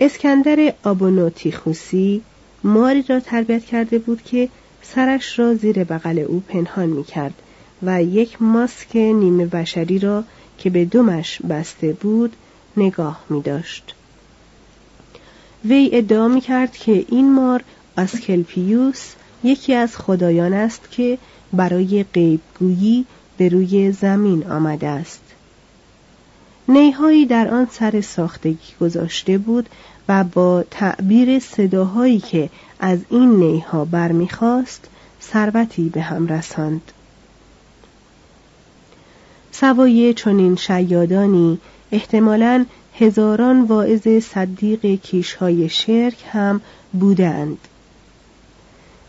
اسکندر 0.00 0.74
آبونوتیخوسی 0.84 2.22
ماری 2.64 3.02
را 3.02 3.20
تربیت 3.20 3.64
کرده 3.64 3.98
بود 3.98 4.22
که 4.22 4.48
سرش 4.82 5.38
را 5.38 5.54
زیر 5.54 5.84
بغل 5.84 6.18
او 6.18 6.42
پنهان 6.48 6.88
می 6.88 7.04
کرد 7.04 7.34
و 7.82 8.02
یک 8.02 8.42
ماسک 8.42 8.96
نیمه 8.96 9.46
بشری 9.46 9.98
را 9.98 10.24
که 10.58 10.70
به 10.70 10.84
دمش 10.84 11.42
بسته 11.42 11.92
بود 11.92 12.36
نگاه 12.76 13.24
می 13.30 13.42
داشت. 13.42 13.94
وی 15.64 15.90
ادعا 15.92 16.28
می 16.28 16.40
کرد 16.40 16.72
که 16.72 17.04
این 17.08 17.32
مار 17.32 17.62
آسکلپیوس 17.98 19.12
یکی 19.44 19.74
از 19.74 19.96
خدایان 19.96 20.52
است 20.52 20.90
که 20.90 21.18
برای 21.52 22.04
غیبگویی 22.14 23.06
به 23.36 23.48
روی 23.48 23.92
زمین 23.92 24.46
آمده 24.46 24.88
است. 24.88 25.22
نیهایی 26.68 27.26
در 27.26 27.48
آن 27.48 27.68
سر 27.70 28.00
ساختگی 28.00 28.74
گذاشته 28.80 29.38
بود 29.38 29.68
و 30.08 30.24
با 30.24 30.64
تعبیر 30.70 31.38
صداهایی 31.38 32.20
که 32.20 32.50
از 32.80 32.98
این 33.10 33.30
نیها 33.30 33.84
برمیخواست 33.84 34.88
ثروتی 35.22 35.88
به 35.88 36.02
هم 36.02 36.26
رساند. 36.26 36.92
سوای 39.52 40.14
چنین 40.14 40.56
شیادانی 40.56 41.58
احتمالا 41.92 42.66
هزاران 42.98 43.62
واعظ 43.62 44.08
صدیق 44.08 44.86
کیشهای 44.86 45.68
شرک 45.68 46.24
هم 46.32 46.60
بودند. 46.92 47.58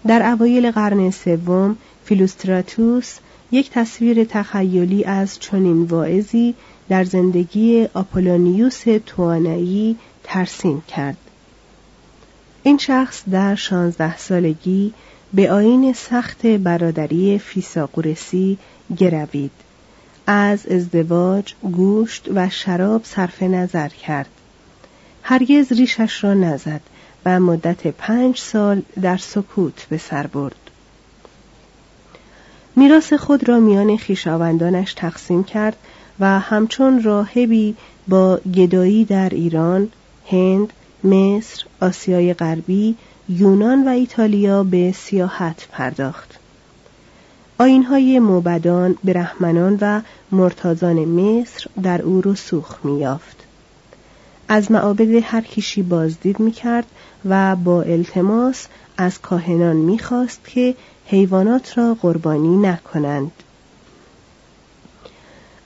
در 0.07 0.31
اوایل 0.31 0.71
قرن 0.71 1.11
سوم 1.11 1.77
فیلوستراتوس 2.05 3.17
یک 3.51 3.69
تصویر 3.71 4.23
تخیلی 4.23 5.03
از 5.03 5.39
چنین 5.39 5.83
واعظی 5.83 6.55
در 6.89 7.03
زندگی 7.03 7.87
آپولونیوس 7.93 8.83
توانایی 9.05 9.97
ترسیم 10.23 10.81
کرد. 10.87 11.17
این 12.63 12.77
شخص 12.77 13.23
در 13.31 13.55
شانزده 13.55 14.17
سالگی 14.17 14.93
به 15.33 15.51
آین 15.51 15.93
سخت 15.93 16.45
برادری 16.45 17.39
فیساقورسی 17.39 18.57
گروید. 18.97 19.51
از 20.27 20.67
ازدواج 20.67 21.53
گوشت 21.61 22.29
و 22.35 22.49
شراب 22.49 23.03
صرف 23.03 23.43
نظر 23.43 23.89
کرد. 23.89 24.29
هرگز 25.23 25.71
ریشش 25.71 26.23
را 26.23 26.33
نزد. 26.33 26.81
و 27.25 27.39
مدت 27.39 27.87
پنج 27.87 28.39
سال 28.39 28.81
در 29.01 29.17
سکوت 29.17 29.85
به 29.89 29.97
سر 29.97 30.27
برد 30.27 30.55
میراث 32.75 33.13
خود 33.13 33.49
را 33.49 33.59
میان 33.59 33.97
خیشاوندانش 33.97 34.93
تقسیم 34.93 35.43
کرد 35.43 35.77
و 36.19 36.39
همچون 36.39 37.03
راهبی 37.03 37.75
با 38.07 38.37
گدایی 38.37 39.05
در 39.05 39.29
ایران، 39.29 39.89
هند، 40.31 40.73
مصر، 41.03 41.63
آسیای 41.81 42.33
غربی، 42.33 42.95
یونان 43.29 43.87
و 43.87 43.89
ایتالیا 43.89 44.63
به 44.63 44.91
سیاحت 44.91 45.67
پرداخت. 45.71 46.39
آینهای 47.59 48.19
موبدان، 48.19 48.95
برهمنان 49.03 49.77
و 49.81 50.01
مرتازان 50.31 51.05
مصر 51.05 51.67
در 51.83 52.01
او 52.01 52.21
رسوخ 52.25 52.85
میافت. 52.85 53.37
از 54.53 54.71
معابد 54.71 55.09
هر 55.23 55.41
کیشی 55.41 55.81
بازدید 55.81 56.39
می‌کرد 56.39 56.85
و 57.25 57.55
با 57.55 57.81
التماس 57.81 58.67
از 58.97 59.21
کاهنان 59.21 59.75
می‌خواست 59.75 60.47
که 60.47 60.75
حیوانات 61.05 61.77
را 61.77 61.97
قربانی 62.01 62.57
نکنند. 62.57 63.31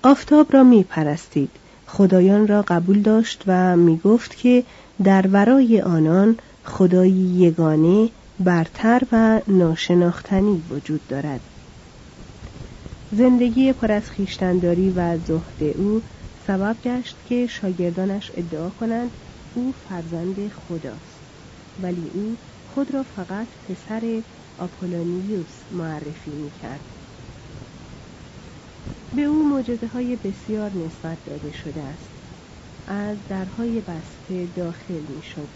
آفتاب 0.04 0.54
را 0.54 0.64
می 0.64 0.84
پرستید. 0.84 1.50
خدایان 1.88 2.48
را 2.48 2.62
قبول 2.62 3.02
داشت 3.02 3.44
و 3.48 3.78
می 3.78 3.98
گفت 3.98 4.38
که 4.38 4.64
در 5.04 5.28
ورای 5.28 5.82
آنان 5.82 6.38
خدایی 6.66 7.14
یگانه 7.14 8.10
برتر 8.40 9.02
و 9.12 9.42
ناشناختنی 9.48 10.64
وجود 10.70 11.08
دارد. 11.08 11.42
زندگی 13.12 13.74
پر 13.74 13.92
از 13.92 14.10
خیشتنداری 14.10 14.90
و 14.90 15.18
زهد 15.18 15.64
او 15.78 16.02
سبب 16.48 16.78
گشت 16.84 17.18
که 17.26 17.48
شاگردانش 17.48 18.32
ادعا 18.34 18.70
کنند 18.70 19.12
او 19.54 19.72
فرزند 19.72 20.50
خداست. 20.50 21.20
ولی 21.80 22.12
او 22.14 22.38
خود 22.66 22.94
را 22.94 23.04
فقط 23.04 23.48
پسر 23.70 24.24
آپولونیوس 24.58 25.64
معرفی 25.72 26.32
می 26.32 26.52
کرد. 26.62 26.80
به 29.16 29.22
او 29.22 29.50
معجزه 29.50 29.88
های 29.88 30.16
بسیار 30.16 30.72
نسبت 30.72 31.18
داده 31.26 31.52
شده 31.52 31.82
است. 31.82 32.10
از 32.88 33.18
درهای 33.30 33.82
بسته 33.82 34.46
داخل 34.46 35.02
می 35.16 35.24
شد 35.24 35.50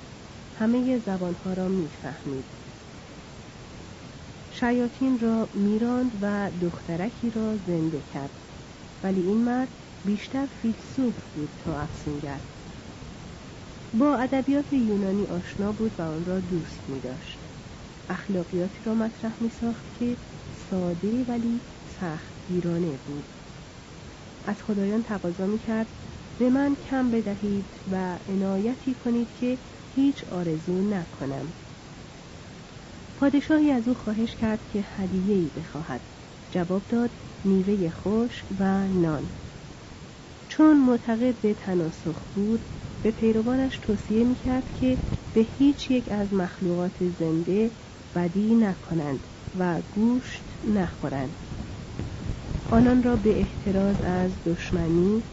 همه 0.59 0.99
زبانها 0.99 1.53
را 1.53 1.67
می 1.67 1.89
فهمید 2.01 2.45
شیاطین 4.49 5.19
را 5.19 5.49
میراند 5.53 6.11
و 6.21 6.51
دخترکی 6.61 7.29
را 7.29 7.57
زنده 7.57 8.01
کرد. 8.13 8.31
ولی 9.03 9.21
این 9.21 9.37
مرد 9.37 9.69
بیشتر 10.05 10.45
فیلسوف 10.45 11.15
بود 11.35 11.49
تا 11.57 11.79
افسونگر 11.79 12.39
با 13.93 14.17
ادبیات 14.17 14.73
یونانی 14.73 15.25
آشنا 15.25 15.71
بود 15.71 15.99
و 15.99 16.01
آن 16.01 16.25
را 16.25 16.39
دوست 16.39 16.89
می 16.89 16.99
داشت. 16.99 17.39
اخلاقیاتی 18.09 18.83
را 18.83 18.93
مطرح 18.93 19.43
می 19.43 19.49
ساخت 19.49 19.93
که 19.99 20.17
ساده 20.69 21.23
ولی 21.23 21.61
سخت 21.99 22.33
گیرانه 22.47 22.97
بود. 22.97 23.25
از 24.45 24.63
خدایان 24.63 25.03
تقاضا 25.03 25.45
می 25.45 25.59
کرد 25.59 25.87
به 26.37 26.49
من 26.49 26.75
کم 26.75 27.11
بدهید 27.11 27.65
و 27.91 28.19
عنایتی 28.27 28.95
کنید 28.95 29.33
که 29.33 29.59
هیچ 29.95 30.23
آرزو 30.23 30.81
نکنم. 30.81 31.53
پادشاهی 33.15 33.71
از 33.71 33.87
او 33.87 33.93
خواهش 33.93 34.35
کرد 34.35 34.59
که 34.67 34.85
ای 35.11 35.51
بخواهد. 35.55 36.01
جواب 36.49 36.87
داد 36.87 37.11
میوه 37.43 37.89
خشک 37.89 38.45
و 38.59 38.87
نان. 38.87 39.31
چون 40.61 40.79
معتقد 40.79 41.39
به 41.39 41.53
تناسخ 41.53 42.25
بود 42.33 42.65
به 43.01 43.11
پیروانش 43.11 43.79
توصیه 43.79 44.23
می‌کرد 44.23 44.71
که 44.71 44.99
به 45.33 45.41
هیچ 45.41 45.91
یک 45.91 46.09
از 46.11 46.33
مخلوقات 46.33 47.09
زنده 47.09 47.71
بدی 48.15 48.55
نکنند 48.55 49.27
و 49.55 49.81
گوشت 49.91 50.57
نخورند. 50.63 51.45
آنان 52.69 53.03
را 53.03 53.17
به 53.17 53.39
احتراز 53.39 54.01
از 54.01 54.39
دشمنی 54.43 55.23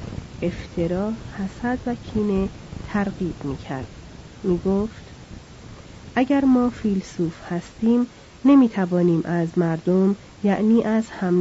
افترا 0.43 1.19
حسد 1.37 1.81
و 1.87 1.95
کینه 1.95 2.51
ترغیب 2.85 3.45
می‌کرد. 3.45 3.99
می‌گفت 4.43 5.17
اگر 6.15 6.45
ما 6.45 6.71
فیلسوف 6.71 7.41
هستیم 7.45 8.11
نمی‌توانیم 8.45 9.23
از 9.25 9.59
مردم 9.59 10.17
یعنی 10.43 10.85
از 10.85 11.11
هم 11.11 11.35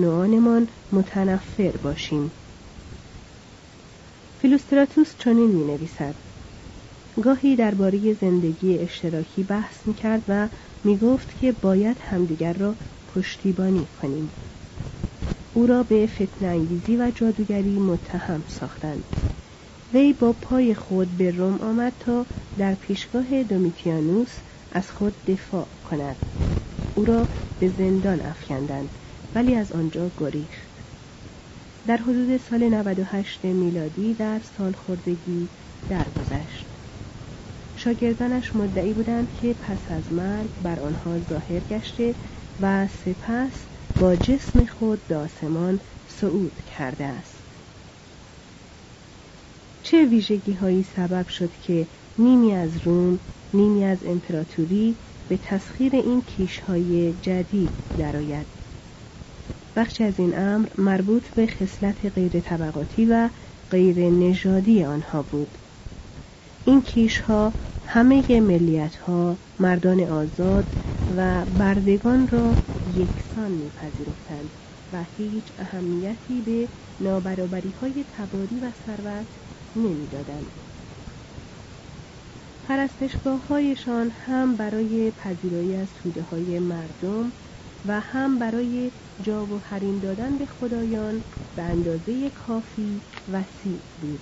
متنفر 0.91 1.77
باشیم. 1.77 2.33
فیلوستراتوس 4.39 5.15
چنین 5.17 5.51
می 5.51 5.63
نویسد 5.63 6.15
گاهی 7.21 7.55
درباره 7.55 8.13
زندگی 8.13 8.77
اشتراکی 8.77 9.43
بحث 9.43 9.87
می 9.87 9.93
کرد 9.93 10.23
و 10.27 10.49
می 10.83 10.97
گفت 10.97 11.35
که 11.35 11.51
باید 11.51 11.97
همدیگر 11.99 12.53
را 12.53 12.77
پشتیبانی 13.07 13.85
کنیم. 13.85 14.31
او 15.53 15.65
را 15.65 15.83
به 15.83 16.07
فتنانگیزی 16.07 16.97
و 16.97 17.11
جادوگری 17.15 17.79
متهم 17.79 18.43
ساختند. 18.47 19.05
وی 19.93 20.13
با 20.13 20.33
پای 20.33 20.73
خود 20.75 21.17
به 21.17 21.31
روم 21.31 21.57
آمد 21.61 21.95
تا 21.99 22.27
در 22.57 22.75
پیشگاه 22.75 23.43
دومیتیانوس 23.43 24.41
از 24.71 24.91
خود 24.91 25.23
دفاع 25.25 25.69
کند. 25.83 26.17
او 26.93 27.05
را 27.05 27.29
به 27.57 27.67
زندان 27.69 28.21
افکندند 28.21 28.99
ولی 29.35 29.55
از 29.55 29.71
آنجا 29.71 30.11
گریخت. 30.17 30.66
در 31.87 31.97
حدود 31.97 32.37
سال 32.37 32.69
98 32.69 33.45
میلادی 33.45 34.13
در 34.13 34.39
سالخوردگی 34.57 35.47
درگذشت. 35.89 36.65
شاگردانش 37.75 38.55
مدعی 38.55 38.93
بودند 38.93 39.27
که 39.41 39.53
پس 39.53 39.91
از 39.91 40.13
مرگ 40.13 40.49
بر 40.63 40.79
آنها 40.79 41.19
ظاهر 41.19 41.59
گشته 41.59 42.15
و 42.61 42.87
سپس 42.87 43.51
با 43.99 44.15
جسم 44.15 44.65
خود 44.65 45.07
داسمان 45.07 45.79
صعود 46.07 46.51
کرده 46.77 47.05
است. 47.05 47.37
چه 49.83 50.05
ویژگی 50.05 50.53
هایی 50.53 50.85
سبب 50.95 51.27
شد 51.27 51.51
که 51.63 51.87
نیمی 52.17 52.53
از 52.53 52.69
روم 52.83 53.19
نیمی 53.53 53.85
از 53.85 53.97
امپراتوری 54.05 54.95
به 55.27 55.37
تسخیر 55.37 55.95
این 55.95 56.21
کیشهای 56.21 57.13
جدید 57.21 57.71
درآید؟ 57.97 58.56
بخشی 59.77 60.03
از 60.03 60.19
این 60.19 60.39
امر 60.39 60.69
مربوط 60.77 61.29
به 61.31 61.47
خصلت 61.47 62.05
غیر 62.05 62.39
طبقاتی 62.39 63.05
و 63.05 63.29
غیر 63.69 64.09
نژادی 64.09 64.83
آنها 64.83 65.23
بود. 65.23 65.57
این 66.63 66.81
کیشها 66.81 67.55
همه 67.83 68.41
ملیت 68.41 68.95
ها 68.95 69.39
مردان 69.59 70.01
آزاد 70.03 70.73
و 71.07 71.45
بردگان 71.45 72.27
را 72.27 72.59
یکسان 72.85 73.51
میپذیرفتند 73.51 74.57
و 74.91 75.03
هیچ 75.03 75.53
اهمیتی 75.57 76.41
به 76.41 76.69
نابرابری 76.99 77.71
های 77.71 78.05
تباری 78.09 78.59
و 78.59 78.71
ثروت 78.71 79.39
نمی‌دادند. 79.75 80.59
پرستشگاه 82.63 83.47
هایشان 83.47 84.09
هم 84.11 84.57
برای 84.57 85.11
پذیرایی 85.11 85.75
از 85.75 85.93
توده 85.93 86.23
های 86.23 86.59
مردم 86.59 87.33
و 87.85 87.99
هم 87.99 88.39
برای 88.39 88.91
جا 89.23 89.45
و 89.45 89.61
حریم 89.69 89.99
دادن 89.99 90.37
به 90.37 90.45
خدایان 90.45 91.23
به 91.55 91.61
اندازه 91.61 92.29
کافی 92.29 93.01
وسیع 93.33 93.79
بود 94.01 94.19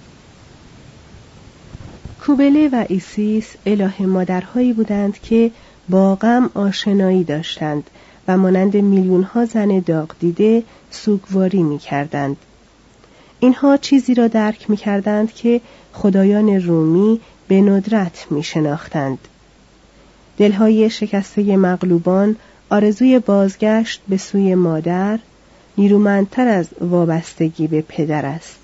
کوبله 2.26 2.70
و 2.70 2.86
ایسیس 2.90 3.56
الهه 3.66 4.02
مادرهایی 4.06 4.74
بودند 4.74 5.20
که 5.20 5.52
با 5.90 6.16
غم 6.16 6.50
آشنایی 6.54 7.24
داشتند 7.24 7.90
و 8.28 8.38
مانند 8.38 8.78
میلیون 8.78 9.24
ها 9.24 9.46
زن 9.46 9.80
داغ 9.80 10.16
دیده 10.20 10.64
سوگواری 10.92 11.64
می 11.64 11.80
کردند. 11.80 12.38
اینها 13.40 13.78
چیزی 13.78 14.14
را 14.14 14.28
درک 14.28 14.70
می 14.70 14.78
کردند 14.78 15.34
که 15.34 15.62
خدایان 15.94 16.50
رومی 16.50 17.22
به 17.48 17.62
ندرت 17.62 18.28
می 18.30 18.44
شناختند. 18.44 19.20
دلهای 20.38 20.90
شکسته 20.90 21.58
مغلوبان 21.58 22.36
آرزوی 22.76 23.20
بازگشت 23.20 24.02
به 24.08 24.18
سوی 24.18 24.56
مادر 24.56 25.20
نیرومندتر 25.78 26.48
از 26.48 26.74
وابستگی 26.82 27.68
به 27.68 27.82
پدر 27.82 28.26
است. 28.26 28.60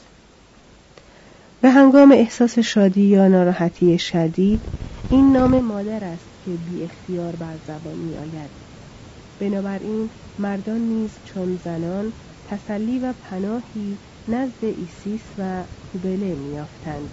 به 1.62 1.70
هنگام 1.70 2.12
احساس 2.12 2.60
شادی 2.60 3.02
یا 3.02 3.28
ناراحتی 3.28 3.98
شدید 4.00 4.66
این 5.10 5.32
نام 5.32 5.60
مادر 5.60 6.04
است 6.04 6.30
که 6.46 6.58
بی 6.58 6.84
اختیار 6.84 7.36
بر 7.36 7.58
زبان 7.58 7.98
می 7.98 8.18
آید. 8.18 8.52
بنابراین 9.40 10.10
مردان 10.38 10.82
نیز 10.82 11.20
چون 11.24 11.56
زنان 11.56 12.14
تسلی 12.46 13.00
و 13.00 13.14
پناهی 13.22 14.00
نزد 14.28 14.64
ایسیس 14.64 15.24
و 15.38 15.64
کوبله 15.92 16.36
می‌یافتند 16.36 17.12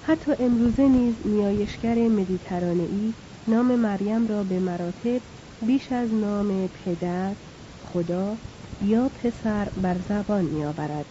حتی 0.00 0.32
امروزه 0.38 0.88
نیز 0.88 1.16
نیایشگر 1.24 2.08
مدیترانه‌ای 2.08 3.14
نام 3.46 3.76
مریم 3.76 4.26
را 4.26 4.44
به 4.44 4.60
مراتب 4.60 5.22
بیش 5.60 5.92
از 5.92 6.14
نام 6.14 6.68
پدر 6.68 7.36
خدا 7.78 8.40
یا 8.80 9.08
پسر 9.14 9.72
بر 9.76 9.98
زبان 9.98 10.44
میآورد 10.44 11.06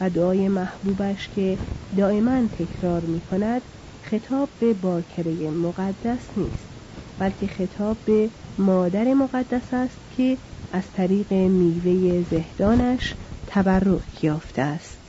و 0.00 0.10
دعای 0.10 0.48
محبوبش 0.48 1.28
که 1.28 1.58
دائما 1.96 2.48
تکرار 2.48 3.04
می 3.04 3.20
کند 3.20 3.62
خطاب 4.00 4.50
به 4.58 4.74
باکره 4.74 5.50
مقدس 5.50 6.38
نیست 6.38 6.70
بلکه 7.18 7.46
خطاب 7.46 7.98
به 8.04 8.30
مادر 8.58 9.14
مقدس 9.14 9.74
است 9.74 10.10
که 10.10 10.38
از 10.70 10.92
طریق 10.92 11.32
میوه 11.32 12.22
زهدانش 12.22 13.16
تبرک 13.46 14.24
یافته 14.24 14.62
است. 14.62 15.05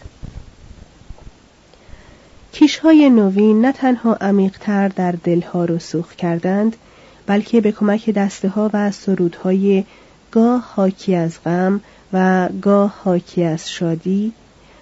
کیشهای 2.60 3.10
نوین 3.10 3.66
نه 3.66 3.72
تنها 3.72 4.14
عمیقتر 4.14 4.88
در 4.88 5.12
دلها 5.12 5.66
رسوخ 5.66 6.14
کردند 6.14 6.76
بلکه 7.26 7.62
به 7.62 7.72
کمک 7.72 8.10
دسته 8.10 8.50
ها 8.50 8.70
و 8.74 8.92
سرودهای 8.92 9.84
گاه 10.32 10.74
حاکی 10.76 11.16
از 11.16 11.44
غم 11.46 11.82
و 12.14 12.50
گاه 12.62 12.96
حاکی 13.04 13.44
از 13.44 13.72
شادی 13.72 14.32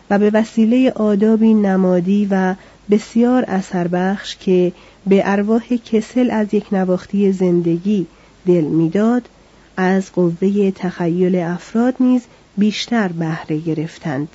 و 0.10 0.20
به 0.20 0.30
وسیله 0.30 0.92
آدابی 0.92 1.54
نمادی 1.54 2.28
و 2.32 2.56
بسیار 2.90 3.46
اثر 3.48 3.88
بخش 3.88 4.36
که 4.36 4.72
به 5.08 5.22
ارواح 5.26 5.68
کسل 5.86 6.32
از 6.32 6.54
یک 6.54 6.74
نواختی 6.74 7.32
زندگی 7.32 8.08
دل 8.48 8.64
می‌داد 8.64 9.30
از 9.78 10.12
قوه 10.12 10.72
تخیل 10.72 11.36
افراد 11.36 11.96
نیز 12.00 12.22
بیشتر 12.58 13.08
بهره 13.08 13.58
گرفتند. 13.58 14.28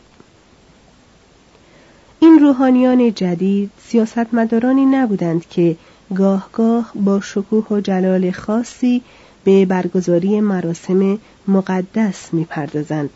این 2.22 2.38
روحانیان 2.38 3.14
جدید 3.14 3.70
سیاستمدارانی 3.86 4.84
نبودند 4.84 5.48
که 5.48 5.76
گاه 6.14 6.48
گاه 6.52 6.92
با 6.94 7.20
شکوه 7.20 7.66
و 7.70 7.80
جلال 7.80 8.30
خاصی 8.30 9.02
به 9.44 9.66
برگزاری 9.66 10.40
مراسم 10.40 11.18
مقدس 11.48 12.34
می‌پردازند 12.34 13.10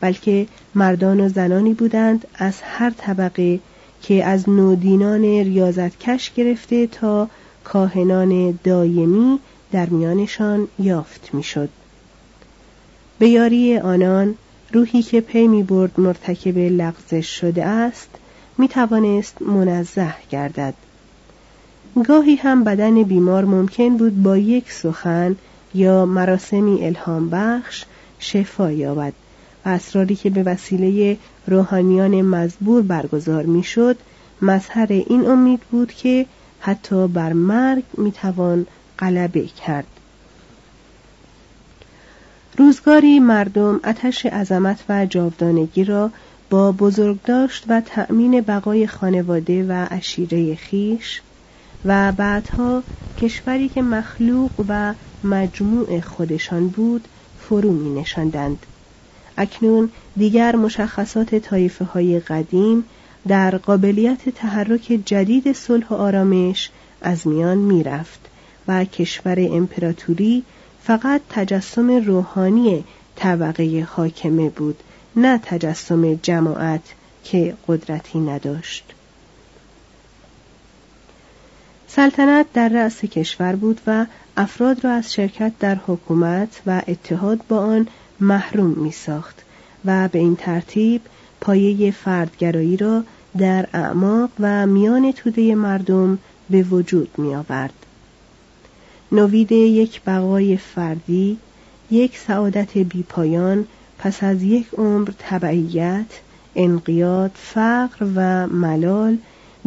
بلکه 0.00 0.46
مردان 0.74 1.20
و 1.20 1.28
زنانی 1.28 1.74
بودند 1.74 2.26
از 2.34 2.54
هر 2.62 2.90
طبقه 2.90 3.60
که 4.02 4.24
از 4.24 4.48
نودینان 4.48 5.22
ریاضتکش 5.22 6.32
گرفته 6.32 6.86
تا 6.86 7.28
کاهنان 7.64 8.58
دایمی 8.64 9.38
در 9.72 9.86
میانشان 9.86 10.68
یافت 10.78 11.30
می‌شد. 11.32 11.68
به 13.18 13.28
یاری 13.28 13.78
آنان 13.78 14.34
روحی 14.72 15.02
که 15.02 15.20
پی 15.20 15.48
می 15.48 15.62
برد 15.62 16.00
مرتکب 16.00 16.58
لغزش 16.58 17.40
شده 17.40 17.64
است 17.64 18.08
می 18.58 18.68
توانست 18.68 19.42
منزه 19.42 20.14
گردد. 20.30 20.74
گاهی 22.08 22.34
هم 22.34 22.64
بدن 22.64 23.02
بیمار 23.02 23.44
ممکن 23.44 23.96
بود 23.96 24.22
با 24.22 24.36
یک 24.36 24.72
سخن 24.72 25.36
یا 25.74 26.06
مراسمی 26.06 26.84
الهام 26.84 27.30
بخش 27.30 27.84
شفا 28.18 28.72
یابد 28.72 29.12
و 29.64 29.68
اسراری 29.68 30.16
که 30.16 30.30
به 30.30 30.42
وسیله 30.42 31.18
روحانیان 31.46 32.22
مزبور 32.22 32.82
برگزار 32.82 33.42
می‌شد 33.42 33.96
مظهر 34.42 34.86
این 34.90 35.26
امید 35.26 35.60
بود 35.60 35.92
که 35.92 36.26
حتی 36.60 37.08
بر 37.08 37.32
مرگ 37.32 37.84
می‌توان 37.98 38.66
غلبه 38.98 39.46
کرد 39.46 39.86
روزگاری 42.58 43.20
مردم 43.20 43.80
اتش 43.84 44.26
عظمت 44.26 44.78
و 44.88 45.06
جاودانگی 45.06 45.84
را 45.84 46.10
با 46.50 46.72
بزرگداشت 46.72 47.64
و 47.68 47.80
تأمین 47.80 48.40
بقای 48.40 48.86
خانواده 48.86 49.64
و 49.64 49.72
عشیره 49.72 50.54
خیش 50.54 51.22
و 51.84 52.12
بعدها 52.12 52.84
کشوری 53.16 53.68
که 53.68 53.82
مخلوق 53.82 54.52
و 54.68 54.94
مجموع 55.24 56.00
خودشان 56.00 56.68
بود 56.68 57.08
فرو 57.38 57.72
می 57.72 58.00
نشاندند. 58.00 58.66
اکنون 59.36 59.90
دیگر 60.16 60.56
مشخصات 60.56 61.34
طایفه 61.34 61.84
های 61.84 62.20
قدیم 62.20 62.84
در 63.28 63.56
قابلیت 63.56 64.28
تحرک 64.28 65.00
جدید 65.04 65.52
صلح 65.52 65.88
و 65.88 65.94
آرامش 65.94 66.70
از 67.02 67.26
میان 67.26 67.58
می 67.58 67.82
رفت 67.82 68.20
و 68.68 68.84
کشور 68.84 69.36
امپراتوری 69.38 70.44
فقط 70.82 71.20
تجسم 71.30 71.90
روحانی 71.90 72.84
طبقه 73.16 73.86
حاکمه 73.90 74.48
بود 74.48 74.82
نه 75.16 75.38
تجسم 75.38 76.14
جماعت 76.14 76.82
که 77.24 77.54
قدرتی 77.68 78.18
نداشت 78.18 78.84
سلطنت 81.88 82.46
در 82.52 82.68
رأس 82.68 83.00
کشور 83.04 83.56
بود 83.56 83.80
و 83.86 84.06
افراد 84.36 84.84
را 84.84 84.90
از 84.90 85.12
شرکت 85.12 85.52
در 85.60 85.78
حکومت 85.86 86.60
و 86.66 86.82
اتحاد 86.88 87.40
با 87.48 87.58
آن 87.58 87.88
محروم 88.20 88.70
می 88.70 88.92
ساخت 88.92 89.42
و 89.84 90.08
به 90.08 90.18
این 90.18 90.36
ترتیب 90.36 91.00
پایه 91.40 91.90
فردگرایی 91.90 92.76
را 92.76 93.04
در 93.38 93.68
اعماق 93.72 94.30
و 94.40 94.66
میان 94.66 95.12
توده 95.12 95.54
مردم 95.54 96.18
به 96.50 96.62
وجود 96.62 97.08
می 97.18 97.34
آورد. 97.34 97.72
نوید 99.12 99.52
یک 99.52 100.00
بقای 100.06 100.56
فردی 100.56 101.38
یک 101.90 102.18
سعادت 102.18 102.78
بیپایان 102.78 103.66
پس 103.98 104.22
از 104.22 104.42
یک 104.42 104.66
عمر 104.78 105.08
تبعیت 105.18 106.20
انقیاد 106.56 107.30
فقر 107.34 108.06
و 108.14 108.46
ملال 108.46 109.18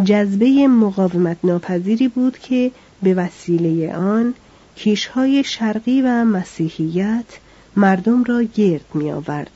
جذبه 0.04 0.68
مقاومت 0.68 1.38
ناپذیری 1.44 2.08
بود 2.08 2.38
که 2.38 2.72
به 3.04 3.14
وسیله 3.14 3.96
آن 3.96 4.34
کیشهای 4.76 5.44
شرقی 5.44 6.02
و 6.02 6.26
مسیحیت 6.26 7.40
مردم 7.76 8.24
را 8.24 8.44
گرد 8.44 8.86
می 8.94 9.12
آورد 9.12 9.52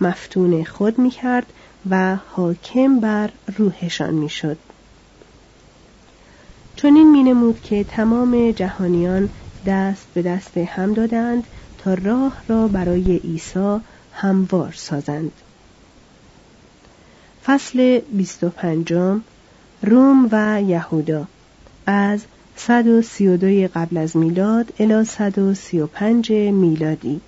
مفتون 0.00 0.64
خود 0.64 0.98
می 0.98 1.10
کرد 1.10 1.52
و 1.90 2.16
حاکم 2.16 3.00
بر 3.00 3.30
روحشان 3.56 4.14
می 4.14 4.28
شد 4.28 4.58
چنین 6.76 7.10
می 7.10 7.22
نمود 7.22 7.60
که 7.60 7.84
تمام 7.84 8.50
جهانیان 8.50 9.30
دست 9.66 10.06
به 10.14 10.22
دست 10.22 10.56
هم 10.58 10.94
دادند 10.94 11.46
تا 11.78 11.94
راه 11.94 12.42
را 12.48 12.68
برای 12.68 13.16
عیسی 13.16 13.80
هموار 14.20 14.72
سازند. 14.72 15.32
فصل 17.44 18.00
25 18.12 18.92
روم 19.82 20.28
و 20.32 20.62
یهودا. 20.62 21.26
از 21.86 22.20
132 22.56 23.68
قبل 23.74 23.96
از 23.96 24.16
میلاد 24.16 24.72
الی 24.78 25.04
135 25.04 26.32
میلادی. 26.32 27.20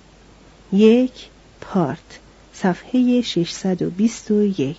یک 0.73 1.29
پارت 1.61 2.19
صفحه 2.53 3.21
621 3.21 4.77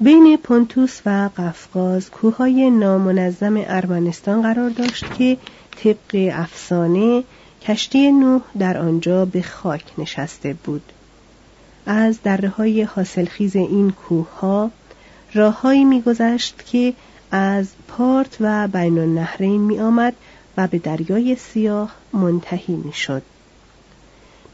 بین 0.00 0.36
پونتوس 0.36 1.00
و 1.06 1.30
قفقاز 1.36 2.10
کوههای 2.10 2.70
نامنظم 2.70 3.64
ارمنستان 3.66 4.42
قرار 4.42 4.70
داشت 4.70 5.14
که 5.18 5.36
طبق 5.76 6.30
افسانه 6.32 7.24
کشتی 7.62 8.12
نوح 8.12 8.42
در 8.58 8.78
آنجا 8.78 9.24
به 9.24 9.42
خاک 9.42 9.84
نشسته 9.98 10.56
بود 10.64 10.92
از 11.86 12.22
دره 12.22 12.48
های 12.48 12.82
حاصلخیز 12.82 13.56
این 13.56 13.90
کوه 13.90 14.38
ها 14.40 14.70
راههایی 15.34 15.84
میگذشت 15.84 16.62
که 16.66 16.94
از 17.30 17.68
پارت 17.88 18.36
و 18.40 18.68
بین 18.68 18.98
النهرین 18.98 19.60
می 19.60 19.80
آمد 19.80 20.14
و 20.56 20.66
به 20.66 20.78
دریای 20.78 21.36
سیاه 21.36 21.94
منتهی 22.12 22.74
می 22.74 22.92
شد. 22.92 23.22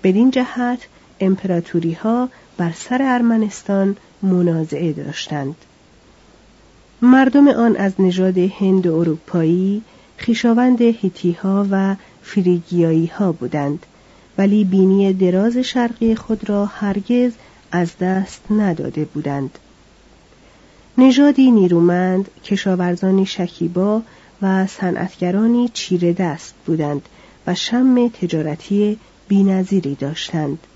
بدین 0.03 0.31
جهت 0.31 0.79
امپراتوری 1.21 1.93
ها 1.93 2.29
بر 2.57 2.73
سر 2.73 3.03
ارمنستان 3.03 3.97
منازعه 4.23 4.93
داشتند 4.93 5.57
مردم 7.03 7.49
آن 7.49 7.77
از 7.77 7.93
نژاد 7.99 8.39
هند 8.39 8.87
و 8.87 8.95
اروپایی 8.95 9.83
خیشاوند 10.17 10.83
هیتیها 10.83 11.67
و 11.71 11.97
فریگیایی 12.23 13.07
ها 13.07 13.33
بودند 13.33 13.87
ولی 14.39 14.65
بینی 14.65 15.13
دراز 15.13 15.57
شرقی 15.57 16.15
خود 16.15 16.51
را 16.51 16.67
هرگز 16.67 17.33
از 17.73 17.99
دست 17.99 18.43
نداده 18.51 19.05
بودند. 19.05 19.59
نژادی 20.99 21.51
نیرومند 21.51 22.31
کشاورزانی 22.45 23.27
شکیبا 23.27 24.03
و 24.43 24.67
صنعتگرانی 24.67 25.69
چیره 25.69 26.13
دست 26.13 26.55
بودند 26.67 27.09
و 27.47 27.55
شم 27.55 28.09
تجارتی 28.09 28.99
بینظیری 29.29 29.95
داشتند. 29.95 30.67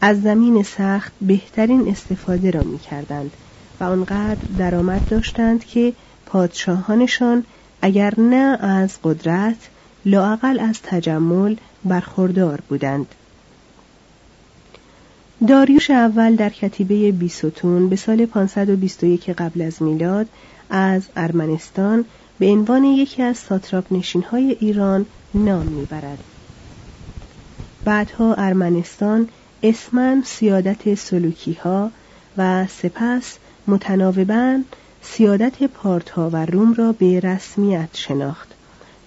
از 0.00 0.22
زمین 0.22 0.62
سخت 0.62 1.12
بهترین 1.20 1.88
استفاده 1.88 2.50
را 2.50 2.62
می 2.62 2.78
کردند 2.78 3.36
و 3.80 3.84
آنقدر 3.84 4.46
درآمد 4.58 5.02
داشتند 5.06 5.64
که 5.64 5.92
پادشاهانشان 6.26 7.44
اگر 7.82 8.14
نه 8.18 8.58
از 8.60 8.98
قدرت 9.02 9.56
لاعقل 10.06 10.60
از 10.60 10.82
تجمل 10.82 11.56
برخوردار 11.84 12.60
بودند 12.68 13.06
داریوش 15.48 15.90
اول 15.90 16.36
در 16.36 16.50
کتیبه 16.50 17.12
بیستون 17.12 17.88
به 17.88 17.96
سال 17.96 18.26
521 18.26 19.30
قبل 19.30 19.62
از 19.62 19.82
میلاد 19.82 20.26
از 20.70 21.02
ارمنستان 21.16 22.04
به 22.38 22.46
عنوان 22.46 22.84
یکی 22.84 23.22
از 23.22 23.38
ساتراپ 23.38 23.84
های 24.30 24.56
ایران 24.60 25.06
نام 25.34 25.66
می‌برد. 25.66 26.18
بعدها 27.84 28.34
ارمنستان 28.34 29.28
اسمن 29.62 30.22
سیادت 30.26 30.94
سلوکی 30.94 31.52
ها 31.52 31.90
و 32.36 32.66
سپس 32.66 33.38
متناوبا 33.66 34.60
سیادت 35.02 35.62
پارتها 35.62 36.30
و 36.30 36.46
روم 36.46 36.74
را 36.74 36.92
به 36.92 37.20
رسمیت 37.20 37.88
شناخت 37.92 38.48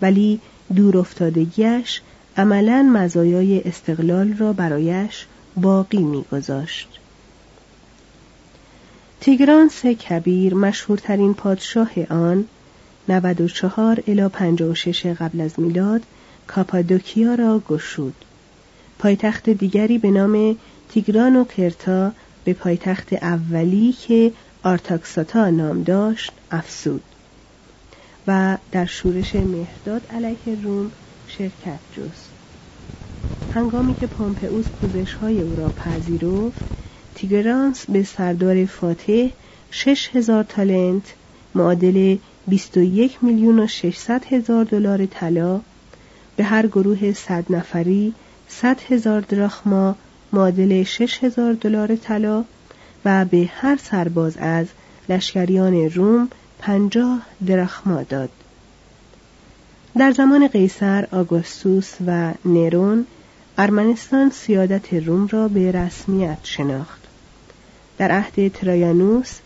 ولی 0.01 0.39
دور 0.75 0.97
افتادگیش 0.97 2.01
عملا 2.37 2.89
مزایای 2.93 3.61
استقلال 3.61 4.33
را 4.33 4.53
برایش 4.53 5.25
باقی 5.55 6.03
میگذاشت. 6.03 6.87
تیگرانس 9.21 9.85
کبیر 9.85 10.53
مشهورترین 10.53 11.33
پادشاه 11.33 11.89
آن 12.09 12.45
94 13.09 14.03
الی 14.07 14.27
56 14.27 15.05
قبل 15.05 15.41
از 15.41 15.59
میلاد 15.59 16.01
کاپادوکیا 16.47 17.35
را 17.35 17.61
گشود. 17.69 18.25
پایتخت 18.99 19.49
دیگری 19.49 19.97
به 19.97 20.11
نام 20.11 20.57
تیگرانوکرتا 20.89 22.11
به 22.43 22.53
پایتخت 22.53 23.13
اولی 23.13 23.91
که 23.91 24.31
آرتاکساتا 24.63 25.49
نام 25.49 25.83
داشت 25.83 26.31
افزود 26.51 27.03
و 28.27 28.57
در 28.71 28.85
شورش 28.85 29.35
مهرداد 29.35 30.01
علیه 30.09 30.61
روم 30.63 30.91
شرکت 31.27 31.79
جست. 31.91 32.29
هنگامی 33.49 33.95
که 33.95 34.07
پامپئوس 34.07 34.69
پوزش 34.71 35.13
های 35.13 35.41
او 35.41 35.55
را 35.55 35.69
پذیرفت 35.69 36.65
تیگرانس 37.15 37.85
به 37.89 38.03
سردار 38.03 38.65
فاتح 38.65 39.27
شش 39.71 40.09
هزار 40.15 40.43
تالنت 40.43 41.13
معادل 41.55 42.17
21 42.47 43.23
میلیون 43.23 43.59
و 43.59 43.67
600 43.67 44.25
هزار 44.25 44.65
دلار 44.65 45.05
طلا 45.05 45.61
به 46.35 46.43
هر 46.43 46.67
گروه 46.67 47.13
صد 47.13 47.45
نفری 47.49 48.13
100 48.47 48.79
هزار 48.89 49.21
دراخما 49.21 49.95
معادل 50.33 50.83
6 50.83 51.23
هزار 51.23 51.53
دلار 51.53 51.95
طلا 51.95 52.43
و 53.05 53.25
به 53.25 53.49
هر 53.53 53.77
سرباز 53.77 54.37
از 54.37 54.67
لشکریان 55.09 55.73
روم 55.73 56.29
پنجاه 56.59 57.21
درخما 57.47 58.03
داد. 58.03 58.29
در 59.97 60.11
زمان 60.11 60.47
قیصر 60.47 61.07
آگوستوس 61.11 61.93
و 62.07 62.33
نرون 62.45 63.05
ارمنستان 63.57 64.29
سیادت 64.29 64.93
روم 64.93 65.27
را 65.27 65.47
به 65.47 65.71
رسمیت 65.71 66.37
شناخت. 66.43 67.07
در 67.97 68.11
عهد 68.11 68.47
ترایانوس 68.47 69.39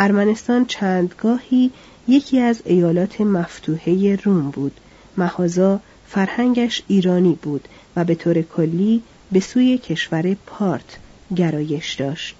ارمنستان 0.00 0.64
چندگاهی 0.64 1.70
یکی 2.08 2.40
از 2.40 2.62
ایالات 2.64 3.20
مفتوحه 3.20 4.16
روم 4.16 4.50
بود 4.50 4.80
محازا 5.16 5.80
فرهنگش 6.08 6.82
ایرانی 6.88 7.38
بود 7.42 7.68
و 7.96 8.04
به 8.04 8.14
طور 8.14 8.42
کلی 8.42 9.02
به 9.32 9.40
سوی 9.40 9.78
کشور 9.78 10.36
پارت 10.46 10.98
گرایش 11.36 11.94
داشت 11.94 12.36